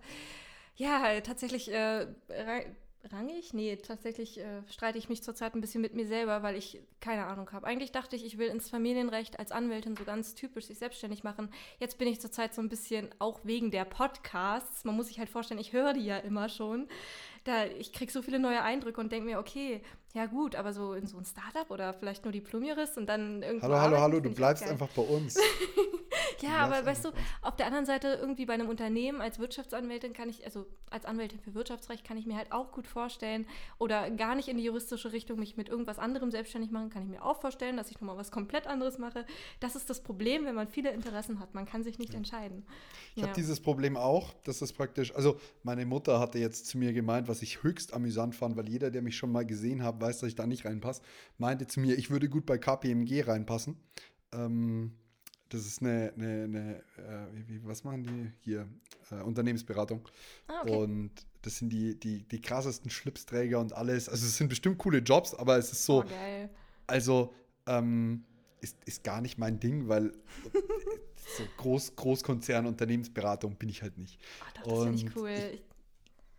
[0.75, 2.65] Ja, tatsächlich äh, ra-
[3.11, 3.53] rangig?
[3.53, 7.25] Nee, tatsächlich äh, streite ich mich zurzeit ein bisschen mit mir selber, weil ich keine
[7.27, 7.65] Ahnung habe.
[7.65, 11.49] Eigentlich dachte ich, ich will ins Familienrecht als Anwältin so ganz typisch sich selbstständig machen.
[11.79, 15.29] Jetzt bin ich zurzeit so ein bisschen, auch wegen der Podcasts, man muss sich halt
[15.29, 16.87] vorstellen, ich höre die ja immer schon.
[17.45, 19.81] Da, ich kriege so viele neue Eindrücke und denke mir, okay,
[20.15, 23.67] ja gut, aber so in so ein Startup oder vielleicht nur Diplom-Jurist und dann irgendwo
[23.67, 25.37] Hallo, hallo, hallo, du bleibst einfach bei uns.
[26.41, 27.09] Ja, aber weißt du,
[27.41, 31.39] auf der anderen Seite irgendwie bei einem Unternehmen als Wirtschaftsanwältin kann ich, also als Anwältin
[31.39, 33.45] für Wirtschaftsrecht kann ich mir halt auch gut vorstellen
[33.77, 37.09] oder gar nicht in die juristische Richtung mich mit irgendwas anderem selbstständig machen, kann ich
[37.09, 39.25] mir auch vorstellen, dass ich nochmal was komplett anderes mache.
[39.59, 41.53] Das ist das Problem, wenn man viele Interessen hat.
[41.53, 42.65] Man kann sich nicht entscheiden.
[43.15, 44.33] Ich habe dieses Problem auch.
[44.43, 48.35] Das ist praktisch, also meine Mutter hatte jetzt zu mir gemeint, was ich höchst amüsant
[48.35, 51.01] fand, weil jeder, der mich schon mal gesehen hat, weiß, dass ich da nicht reinpasse,
[51.37, 53.77] meinte zu mir, ich würde gut bei KPMG reinpassen.
[54.31, 54.93] Ähm,
[55.49, 58.67] das ist eine, eine, eine äh, wie, was machen die hier?
[59.11, 60.07] Äh, Unternehmensberatung.
[60.47, 60.75] Ah, okay.
[60.75, 64.09] Und das sind die, die, die krassesten Schlipsträger und alles.
[64.09, 66.49] Also es sind bestimmt coole Jobs, aber es ist so, oh,
[66.87, 67.33] also,
[67.67, 68.25] ähm,
[68.61, 70.11] ist, ist gar nicht mein Ding, weil
[71.37, 74.19] so Groß, Großkonzern, Unternehmensberatung bin ich halt nicht.
[74.43, 75.29] Ach, doch, das finde ich cool.
[75.53, 75.63] Ich,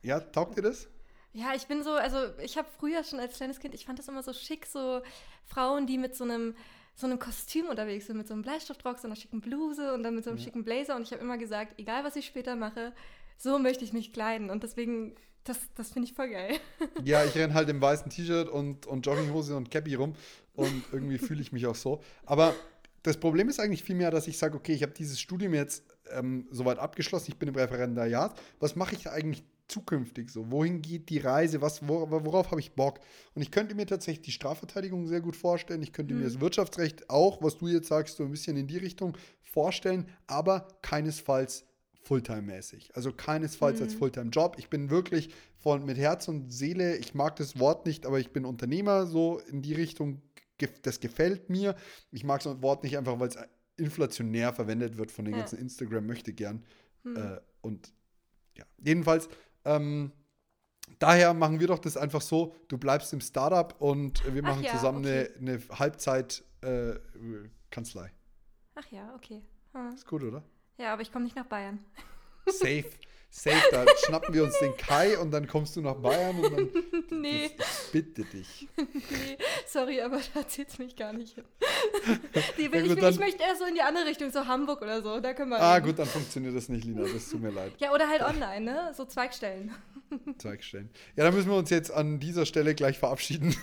[0.03, 0.89] Ja, taugt dir das?
[1.37, 4.09] Ja, ich bin so, also ich habe früher schon als kleines Kind, ich fand das
[4.09, 5.03] immer so schick, so
[5.45, 6.55] Frauen, die mit so einem
[6.95, 10.15] so einem Kostüm unterwegs sind, mit so einem Bleistiftrock, so einer schicken Bluse und dann
[10.15, 10.97] mit so einem schicken Blazer.
[10.97, 12.95] Und ich habe immer gesagt, egal was ich später mache,
[13.37, 14.49] so möchte ich mich kleiden.
[14.49, 15.15] Und deswegen
[15.45, 16.59] Das, das finde ich voll geil.
[17.05, 20.15] Ja, ich renne halt im weißen T-Shirt und, und Jogginghose und Cappy rum
[20.55, 22.01] und irgendwie fühle ich mich auch so.
[22.25, 22.55] Aber
[23.03, 26.49] das Problem ist eigentlich vielmehr, dass ich sage, okay, ich habe dieses Studium jetzt ähm,
[26.51, 28.41] soweit abgeschlossen, ich bin im Referendariat.
[28.59, 30.51] Was mache ich eigentlich zukünftig so?
[30.51, 31.61] Wohin geht die Reise?
[31.61, 33.01] Was, wor worauf habe ich Bock?
[33.35, 35.83] Und ich könnte mir tatsächlich die Strafverteidigung sehr gut vorstellen.
[35.83, 36.21] Ich könnte mhm.
[36.21, 40.09] mir das Wirtschaftsrecht auch, was du jetzt sagst, so ein bisschen in die Richtung vorstellen,
[40.27, 41.65] aber keinesfalls
[42.07, 42.95] Fulltime-mäßig.
[42.95, 43.85] Also keinesfalls mhm.
[43.85, 44.57] als Fulltime-Job.
[44.59, 48.31] Ich bin wirklich von mit Herz und Seele, ich mag das Wort nicht, aber ich
[48.31, 50.23] bin Unternehmer, so in die Richtung,
[50.83, 51.75] das gefällt mir.
[52.13, 53.39] Ich mag so ein Wort nicht einfach, weil es
[53.77, 55.41] inflationär verwendet wird von den ja.
[55.41, 56.65] ganzen Instagram möchte gern.
[57.03, 57.17] Mhm.
[57.17, 57.93] Äh, und
[58.57, 59.29] ja, jedenfalls,
[59.67, 60.13] ähm,
[60.99, 64.73] daher machen wir doch das einfach so, du bleibst im Startup und wir machen ja,
[64.73, 65.29] zusammen okay.
[65.39, 68.07] eine, eine Halbzeit-Kanzlei.
[68.07, 68.11] Äh,
[68.77, 69.43] Ach ja, okay.
[69.73, 69.95] Hm.
[69.95, 70.43] Ist gut, oder?
[70.79, 71.85] Ja, aber ich komme nicht nach Bayern.
[72.47, 72.85] Safe.
[73.31, 76.69] Safe, da schnappen wir uns den Kai und dann kommst du nach Bayern und dann.
[77.09, 77.51] Nee.
[77.57, 78.69] Das, bitte dich.
[78.77, 81.45] Nee, sorry, aber da zählt es mich gar nicht hin.
[82.59, 84.83] Die, ja, gut, ich, dann, ich, möchte eher so in die andere Richtung, so Hamburg
[84.83, 85.21] oder so.
[85.21, 85.61] Da können wir.
[85.61, 87.03] Ah, gut, dann funktioniert das nicht, Lina.
[87.03, 87.73] Das tut mir leid.
[87.79, 88.93] Ja, oder halt online, ne?
[88.95, 89.73] So Zweigstellen.
[90.39, 90.91] Zweigstellen.
[91.17, 93.57] Ja, dann müssen wir uns jetzt an dieser Stelle gleich verabschieden.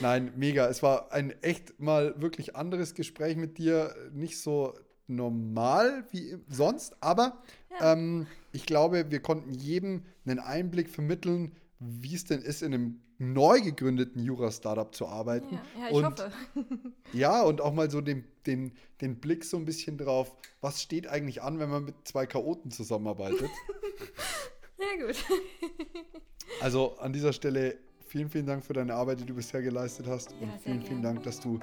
[0.00, 0.68] Nein, mega.
[0.68, 3.94] Es war ein echt mal wirklich anderes Gespräch mit dir.
[4.12, 4.74] Nicht so
[5.06, 7.42] normal wie sonst, aber
[7.78, 7.92] ja.
[7.92, 13.00] ähm, ich glaube, wir konnten jedem einen Einblick vermitteln, wie es denn ist, in einem
[13.18, 15.54] neu gegründeten Jura-Startup zu arbeiten.
[15.54, 16.32] Ja, ja ich und, hoffe.
[17.12, 21.06] ja, und auch mal so den, den, den Blick so ein bisschen drauf, was steht
[21.06, 23.50] eigentlich an, wenn man mit zwei Chaoten zusammenarbeitet.
[24.78, 25.16] ja, gut.
[26.60, 30.32] also an dieser Stelle vielen, vielen Dank für deine Arbeit, die du bisher geleistet hast.
[30.32, 31.58] Ja, und vielen, vielen Dank, dass du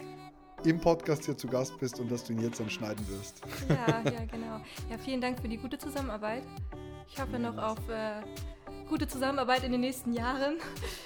[0.66, 3.42] im Podcast hier zu Gast bist und dass du ihn jetzt dann schneiden wirst.
[3.70, 4.62] Ja, ja, genau.
[4.90, 6.44] Ja, vielen Dank für die gute Zusammenarbeit.
[7.12, 8.22] Ich hoffe noch auf äh,
[8.92, 10.58] gute Zusammenarbeit in den nächsten Jahren.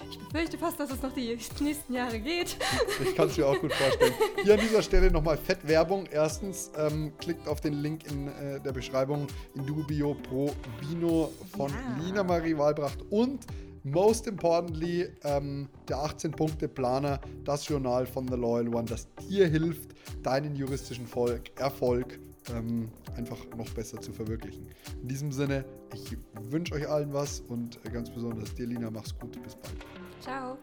[0.10, 2.58] Ich befürchte fast, dass es noch die nächsten Jahre geht.
[3.02, 4.14] Ich kann es mir auch gut vorstellen.
[4.44, 6.08] Hier an dieser Stelle nochmal Fettwerbung.
[6.12, 10.52] Erstens, ähm, klickt auf den Link in äh, der Beschreibung in Dubio Pro
[10.82, 12.04] Vino von ja.
[12.04, 13.46] Lina Marie Walbracht und
[13.86, 19.92] Most importantly, ähm, der 18-Punkte-Planer, das Journal von The Loyal One, das dir hilft,
[20.24, 22.20] deinen juristischen Volk, Erfolg
[22.52, 24.68] ähm, einfach noch besser zu verwirklichen.
[25.04, 26.18] In diesem Sinne, ich
[26.50, 29.40] wünsche euch allen was und ganz besonders dir, Lina, mach's gut.
[29.44, 29.78] Bis bald.
[30.20, 30.58] Ciao.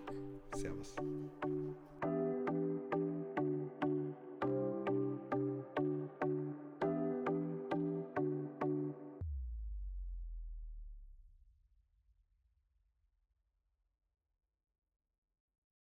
[0.57, 0.97] Servus.